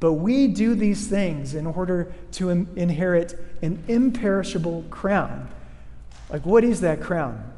But 0.00 0.14
we 0.14 0.48
do 0.48 0.74
these 0.74 1.06
things 1.06 1.54
in 1.54 1.66
order 1.66 2.12
to 2.32 2.48
inherit 2.48 3.38
an 3.62 3.84
imperishable 3.86 4.84
crown. 4.90 5.48
Like, 6.30 6.46
what 6.46 6.64
is 6.64 6.80
that 6.80 7.02
crown? 7.02 7.52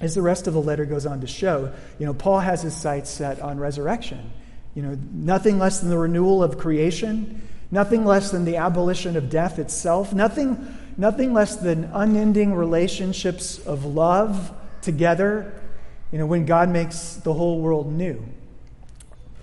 As 0.00 0.14
the 0.14 0.22
rest 0.22 0.46
of 0.46 0.54
the 0.54 0.60
letter 0.60 0.84
goes 0.84 1.06
on 1.06 1.20
to 1.20 1.26
show, 1.26 1.72
you 1.98 2.06
know, 2.06 2.14
Paul 2.14 2.40
has 2.40 2.62
his 2.62 2.74
sights 2.74 3.10
set 3.10 3.40
on 3.40 3.58
resurrection. 3.58 4.32
You 4.74 4.82
know, 4.82 4.98
nothing 5.12 5.58
less 5.58 5.80
than 5.80 5.90
the 5.90 5.98
renewal 5.98 6.42
of 6.42 6.56
creation, 6.56 7.42
nothing 7.70 8.04
less 8.04 8.30
than 8.30 8.44
the 8.44 8.56
abolition 8.56 9.16
of 9.16 9.28
death 9.28 9.58
itself, 9.58 10.12
nothing 10.12 10.78
nothing 10.96 11.32
less 11.32 11.56
than 11.56 11.84
unending 11.92 12.54
relationships 12.54 13.58
of 13.58 13.84
love 13.84 14.52
together, 14.82 15.52
you 16.10 16.18
know, 16.18 16.26
when 16.26 16.44
God 16.44 16.68
makes 16.68 17.14
the 17.14 17.32
whole 17.32 17.60
world 17.60 17.92
new. 17.92 18.24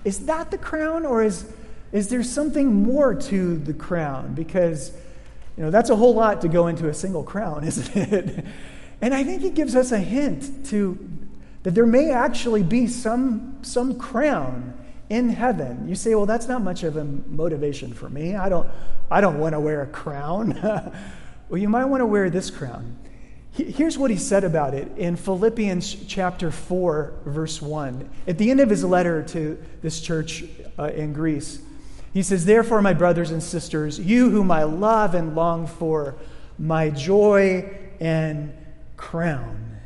Is 0.05 0.25
that 0.27 0.51
the 0.51 0.57
crown, 0.57 1.05
or 1.05 1.23
is, 1.23 1.51
is 1.91 2.09
there 2.09 2.23
something 2.23 2.83
more 2.83 3.15
to 3.15 3.57
the 3.57 3.73
crown? 3.73 4.33
Because, 4.33 4.91
you 5.57 5.63
know, 5.63 5.71
that's 5.71 5.89
a 5.89 5.95
whole 5.95 6.13
lot 6.13 6.41
to 6.41 6.47
go 6.47 6.67
into 6.67 6.87
a 6.87 6.93
single 6.93 7.23
crown, 7.23 7.63
isn't 7.67 7.95
it? 7.95 8.45
and 9.01 9.13
I 9.13 9.23
think 9.23 9.43
it 9.43 9.55
gives 9.55 9.75
us 9.75 9.91
a 9.91 9.99
hint 9.99 10.65
to 10.67 10.97
that 11.63 11.75
there 11.75 11.85
may 11.85 12.11
actually 12.11 12.63
be 12.63 12.87
some, 12.87 13.57
some 13.63 13.99
crown 13.99 14.73
in 15.09 15.29
heaven. 15.29 15.89
You 15.89 15.95
say, 15.95 16.15
well, 16.15 16.25
that's 16.25 16.47
not 16.47 16.61
much 16.61 16.83
of 16.83 16.95
a 16.95 17.03
motivation 17.03 17.93
for 17.93 18.09
me. 18.09 18.35
I 18.35 18.47
don't, 18.47 18.69
I 19.11 19.19
don't 19.19 19.39
want 19.39 19.53
to 19.53 19.59
wear 19.59 19.81
a 19.81 19.87
crown. 19.87 20.93
Well, 21.49 21.57
you 21.57 21.67
might 21.67 21.85
want 21.85 22.01
to 22.01 22.05
wear 22.05 22.29
this 22.29 22.51
crown. 22.51 22.95
Here's 23.53 23.97
what 23.97 24.11
he 24.11 24.17
said 24.17 24.43
about 24.43 24.75
it 24.75 24.95
in 24.97 25.15
Philippians 25.15 26.05
chapter 26.05 26.51
4, 26.51 27.13
verse 27.25 27.59
1. 27.59 28.07
At 28.27 28.37
the 28.37 28.51
end 28.51 28.59
of 28.59 28.69
his 28.69 28.83
letter 28.83 29.23
to 29.23 29.57
this 29.81 29.99
church 29.99 30.43
uh, 30.77 30.91
in 30.93 31.11
Greece, 31.11 31.59
he 32.13 32.23
says, 32.23 32.45
Therefore, 32.45 32.81
my 32.81 32.93
brothers 32.93 33.31
and 33.31 33.41
sisters, 33.41 33.99
you 33.99 34.29
whom 34.29 34.51
I 34.51 34.63
love 34.63 35.13
and 35.13 35.35
long 35.35 35.67
for, 35.67 36.15
my 36.57 36.89
joy 36.89 37.77
and 37.99 38.53
crown. 38.97 39.77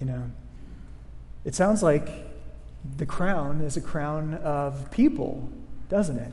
You 0.00 0.06
know, 0.06 0.30
it 1.44 1.54
sounds 1.54 1.82
like 1.82 2.08
the 2.96 3.06
crown 3.06 3.60
is 3.60 3.76
a 3.76 3.80
crown 3.80 4.34
of 4.34 4.90
people, 4.90 5.48
doesn't 5.88 6.18
it? 6.18 6.32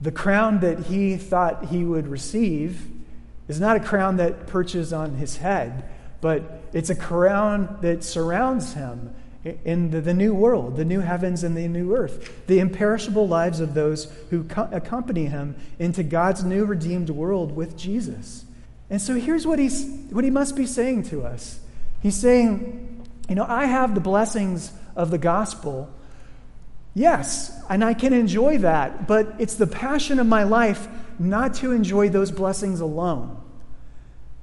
The 0.00 0.12
crown 0.12 0.60
that 0.60 0.86
he 0.86 1.16
thought 1.16 1.66
he 1.66 1.84
would 1.84 2.06
receive 2.06 2.86
is 3.48 3.58
not 3.58 3.76
a 3.76 3.80
crown 3.80 4.16
that 4.18 4.46
perches 4.46 4.92
on 4.92 5.16
his 5.16 5.38
head, 5.38 5.84
but 6.20 6.62
it's 6.72 6.90
a 6.90 6.94
crown 6.94 7.78
that 7.80 8.04
surrounds 8.04 8.74
him 8.74 9.14
in 9.64 9.90
the, 9.90 10.00
the, 10.00 10.14
new 10.14 10.34
world, 10.34 10.76
the 10.76 10.84
new 10.84 11.00
heavens 11.00 11.44
and 11.44 11.56
the 11.56 11.68
new 11.68 11.94
earth, 11.94 12.46
the 12.46 12.58
imperishable 12.58 13.26
lives 13.26 13.60
of 13.60 13.74
those 13.74 14.12
who 14.30 14.44
co- 14.44 14.68
accompany 14.72 15.26
him 15.26 15.56
into 15.78 16.02
God's 16.02 16.44
new 16.44 16.64
redeemed 16.64 17.10
world 17.10 17.54
with 17.54 17.76
Jesus. 17.76 18.44
And 18.90 19.00
so 19.00 19.14
here's 19.14 19.46
what, 19.46 19.58
he's, 19.58 19.84
what 20.10 20.24
he 20.24 20.30
must 20.30 20.56
be 20.56 20.66
saying 20.66 21.04
to 21.04 21.22
us 21.24 21.60
He's 22.00 22.16
saying, 22.16 23.04
You 23.28 23.34
know, 23.34 23.46
I 23.48 23.66
have 23.66 23.94
the 23.94 24.00
blessings 24.00 24.72
of 24.94 25.10
the 25.10 25.18
gospel. 25.18 25.92
Yes, 26.94 27.52
and 27.68 27.84
I 27.84 27.94
can 27.94 28.12
enjoy 28.12 28.58
that, 28.58 29.06
but 29.06 29.34
it's 29.38 29.54
the 29.54 29.66
passion 29.66 30.18
of 30.18 30.26
my 30.26 30.42
life 30.42 30.88
not 31.18 31.54
to 31.54 31.72
enjoy 31.72 32.08
those 32.08 32.30
blessings 32.30 32.80
alone. 32.80 33.40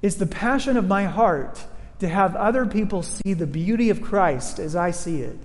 It's 0.01 0.15
the 0.15 0.25
passion 0.25 0.77
of 0.77 0.87
my 0.87 1.05
heart 1.05 1.63
to 1.99 2.09
have 2.09 2.35
other 2.35 2.65
people 2.65 3.03
see 3.03 3.33
the 3.33 3.47
beauty 3.47 3.89
of 3.89 4.01
Christ 4.01 4.59
as 4.59 4.75
I 4.75 4.91
see 4.91 5.21
it. 5.21 5.37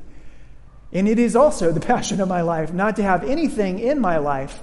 And 0.92 1.08
it 1.08 1.18
is 1.18 1.36
also 1.36 1.72
the 1.72 1.80
passion 1.94 2.20
of 2.20 2.28
my 2.28 2.42
life 2.42 2.72
not 2.72 2.96
to 2.96 3.02
have 3.02 3.24
anything 3.24 3.78
in 3.78 4.00
my 4.00 4.18
life 4.18 4.60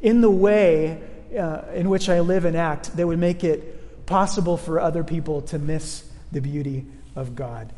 in 0.00 0.20
the 0.20 0.30
way 0.30 1.02
uh, 1.36 1.62
in 1.74 1.88
which 1.88 2.08
I 2.08 2.20
live 2.20 2.44
and 2.44 2.56
act 2.56 2.96
that 2.96 3.06
would 3.06 3.18
make 3.18 3.42
it 3.42 4.06
possible 4.06 4.56
for 4.56 4.78
other 4.78 5.02
people 5.02 5.42
to 5.42 5.58
miss 5.58 6.08
the 6.30 6.40
beauty 6.40 6.86
of 7.16 7.34
God. 7.34 7.72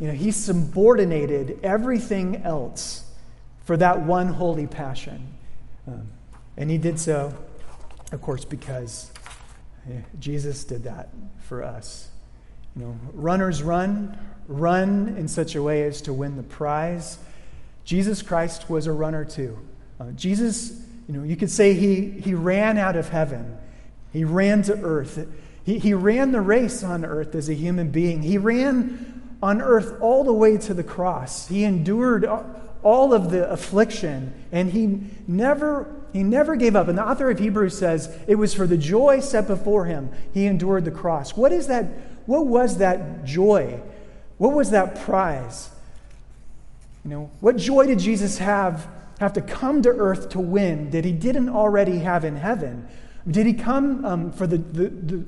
You 0.00 0.06
know, 0.06 0.14
he 0.14 0.30
subordinated 0.30 1.60
everything 1.62 2.36
else 2.36 3.04
for 3.64 3.76
that 3.76 4.00
one 4.00 4.28
holy 4.28 4.66
passion. 4.66 5.26
Um, 5.86 6.08
and 6.56 6.70
he 6.70 6.78
did 6.78 6.98
so, 6.98 7.34
of 8.12 8.22
course, 8.22 8.44
because 8.44 9.10
Jesus 10.18 10.64
did 10.64 10.84
that 10.84 11.08
for 11.42 11.62
us. 11.62 12.08
You 12.78 12.84
know, 12.84 12.98
runners 13.12 13.60
run, 13.60 14.16
run 14.46 15.16
in 15.18 15.26
such 15.26 15.56
a 15.56 15.62
way 15.62 15.82
as 15.82 16.00
to 16.02 16.12
win 16.12 16.36
the 16.36 16.44
prize. 16.44 17.18
Jesus 17.84 18.22
Christ 18.22 18.70
was 18.70 18.86
a 18.86 18.92
runner 18.92 19.24
too. 19.24 19.58
Uh, 19.98 20.12
Jesus, 20.12 20.80
you 21.08 21.14
know, 21.14 21.24
you 21.24 21.34
could 21.34 21.50
say 21.50 21.74
he, 21.74 22.08
he 22.08 22.34
ran 22.34 22.78
out 22.78 22.94
of 22.94 23.08
heaven. 23.08 23.58
He 24.12 24.22
ran 24.22 24.62
to 24.62 24.74
earth. 24.74 25.26
He, 25.64 25.80
he 25.80 25.92
ran 25.92 26.30
the 26.30 26.40
race 26.40 26.84
on 26.84 27.04
earth 27.04 27.34
as 27.34 27.48
a 27.48 27.54
human 27.54 27.90
being. 27.90 28.22
He 28.22 28.38
ran 28.38 29.22
on 29.42 29.60
earth 29.60 30.00
all 30.00 30.22
the 30.22 30.32
way 30.32 30.56
to 30.58 30.72
the 30.72 30.84
cross. 30.84 31.48
He 31.48 31.64
endured 31.64 32.24
all 32.84 33.12
of 33.12 33.32
the 33.32 33.50
affliction 33.50 34.32
and 34.52 34.70
he 34.70 35.00
never 35.26 35.94
he 36.12 36.22
never 36.22 36.56
gave 36.56 36.74
up. 36.76 36.88
And 36.88 36.96
the 36.96 37.06
author 37.06 37.28
of 37.28 37.38
Hebrews 37.38 37.76
says 37.76 38.16
it 38.28 38.36
was 38.36 38.54
for 38.54 38.66
the 38.68 38.78
joy 38.78 39.20
set 39.20 39.46
before 39.48 39.84
him 39.86 40.10
he 40.32 40.46
endured 40.46 40.84
the 40.84 40.90
cross. 40.90 41.36
What 41.36 41.52
is 41.52 41.66
that 41.66 41.86
what 42.28 42.46
was 42.46 42.76
that 42.76 43.24
joy? 43.24 43.80
What 44.36 44.52
was 44.52 44.72
that 44.72 45.00
prize? 45.00 45.70
You 47.02 47.10
know, 47.10 47.30
what 47.40 47.56
joy 47.56 47.86
did 47.86 48.00
Jesus 48.00 48.36
have 48.36 48.86
have 49.18 49.32
to 49.32 49.40
come 49.40 49.80
to 49.80 49.88
earth 49.88 50.28
to 50.28 50.38
win 50.38 50.90
that 50.90 51.06
he 51.06 51.12
didn't 51.12 51.48
already 51.48 52.00
have 52.00 52.26
in 52.26 52.36
heaven? 52.36 52.86
Did 53.26 53.46
he 53.46 53.54
come 53.54 54.04
um, 54.04 54.30
for 54.30 54.46
the, 54.46 54.58
the, 54.58 54.88
the, 54.90 55.24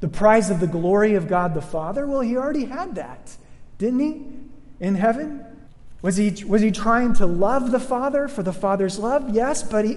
the 0.00 0.08
prize 0.08 0.50
of 0.50 0.60
the 0.60 0.66
glory 0.66 1.14
of 1.14 1.28
God 1.28 1.54
the 1.54 1.62
Father? 1.62 2.06
Well, 2.06 2.20
he 2.20 2.36
already 2.36 2.66
had 2.66 2.94
that, 2.96 3.34
didn't 3.78 4.00
he? 4.00 4.26
In 4.80 4.96
heaven? 4.96 5.46
Was 6.02 6.18
he, 6.18 6.44
was 6.44 6.60
he 6.60 6.70
trying 6.70 7.14
to 7.14 7.24
love 7.24 7.70
the 7.70 7.80
Father 7.80 8.28
for 8.28 8.42
the 8.42 8.52
Father's 8.52 8.98
love? 8.98 9.30
Yes, 9.30 9.62
but 9.62 9.86
he, 9.86 9.96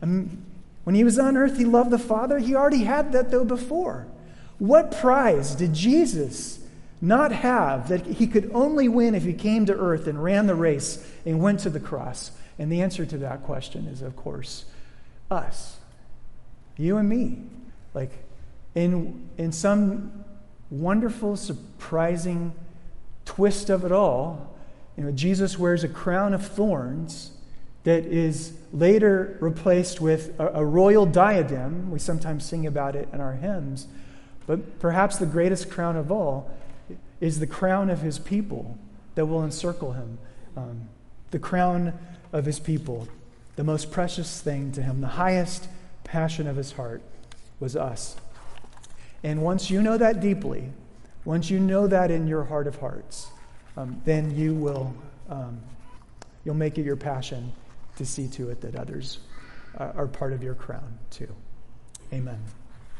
um, 0.00 0.44
when 0.84 0.94
he 0.94 1.02
was 1.02 1.18
on 1.18 1.36
earth, 1.36 1.58
he 1.58 1.64
loved 1.64 1.90
the 1.90 1.98
Father. 1.98 2.38
He 2.38 2.54
already 2.54 2.84
had 2.84 3.10
that, 3.10 3.32
though, 3.32 3.44
before. 3.44 4.06
What 4.58 4.98
prize 4.98 5.54
did 5.54 5.72
Jesus 5.72 6.58
not 7.00 7.30
have 7.30 7.88
that 7.88 8.06
he 8.06 8.26
could 8.26 8.50
only 8.52 8.88
win 8.88 9.14
if 9.14 9.24
he 9.24 9.32
came 9.32 9.66
to 9.66 9.74
earth 9.74 10.06
and 10.06 10.22
ran 10.22 10.46
the 10.46 10.54
race 10.54 11.06
and 11.24 11.40
went 11.40 11.60
to 11.60 11.70
the 11.70 11.80
cross? 11.80 12.32
And 12.58 12.72
the 12.72 12.82
answer 12.82 13.06
to 13.06 13.18
that 13.18 13.44
question 13.44 13.86
is, 13.86 14.02
of 14.02 14.16
course, 14.16 14.64
us. 15.30 15.76
You 16.76 16.96
and 16.96 17.08
me. 17.08 17.38
Like, 17.94 18.10
in, 18.74 19.28
in 19.38 19.52
some 19.52 20.24
wonderful, 20.70 21.36
surprising 21.36 22.52
twist 23.24 23.70
of 23.70 23.84
it 23.84 23.92
all, 23.92 24.56
you 24.96 25.04
know, 25.04 25.12
Jesus 25.12 25.58
wears 25.58 25.84
a 25.84 25.88
crown 25.88 26.34
of 26.34 26.44
thorns 26.46 27.30
that 27.84 28.04
is 28.04 28.52
later 28.72 29.38
replaced 29.40 30.00
with 30.00 30.38
a, 30.40 30.48
a 30.54 30.64
royal 30.64 31.06
diadem. 31.06 31.90
We 31.90 32.00
sometimes 32.00 32.44
sing 32.44 32.66
about 32.66 32.96
it 32.96 33.08
in 33.12 33.20
our 33.20 33.34
hymns. 33.34 33.86
But 34.48 34.78
perhaps 34.80 35.18
the 35.18 35.26
greatest 35.26 35.70
crown 35.70 35.96
of 35.96 36.10
all 36.10 36.50
is 37.20 37.38
the 37.38 37.46
crown 37.46 37.90
of 37.90 38.00
his 38.00 38.18
people 38.18 38.78
that 39.14 39.26
will 39.26 39.44
encircle 39.44 39.92
him. 39.92 40.18
Um, 40.56 40.88
the 41.30 41.38
crown 41.38 41.92
of 42.32 42.46
his 42.46 42.58
people, 42.58 43.06
the 43.56 43.62
most 43.62 43.92
precious 43.92 44.40
thing 44.40 44.72
to 44.72 44.82
him, 44.82 45.02
the 45.02 45.06
highest 45.06 45.68
passion 46.02 46.46
of 46.46 46.56
his 46.56 46.72
heart 46.72 47.02
was 47.60 47.76
us. 47.76 48.16
And 49.22 49.42
once 49.42 49.68
you 49.68 49.82
know 49.82 49.98
that 49.98 50.20
deeply, 50.20 50.70
once 51.26 51.50
you 51.50 51.60
know 51.60 51.86
that 51.86 52.10
in 52.10 52.26
your 52.26 52.44
heart 52.44 52.66
of 52.66 52.76
hearts, 52.76 53.28
um, 53.76 54.00
then 54.06 54.34
you 54.34 54.54
will 54.54 54.94
um, 55.28 55.60
you'll 56.44 56.54
make 56.54 56.78
it 56.78 56.86
your 56.86 56.96
passion 56.96 57.52
to 57.96 58.06
see 58.06 58.28
to 58.28 58.48
it 58.48 58.62
that 58.62 58.76
others 58.76 59.18
are 59.76 60.06
part 60.06 60.32
of 60.32 60.42
your 60.42 60.54
crown 60.54 60.98
too. 61.10 61.28
Amen. 62.12 62.40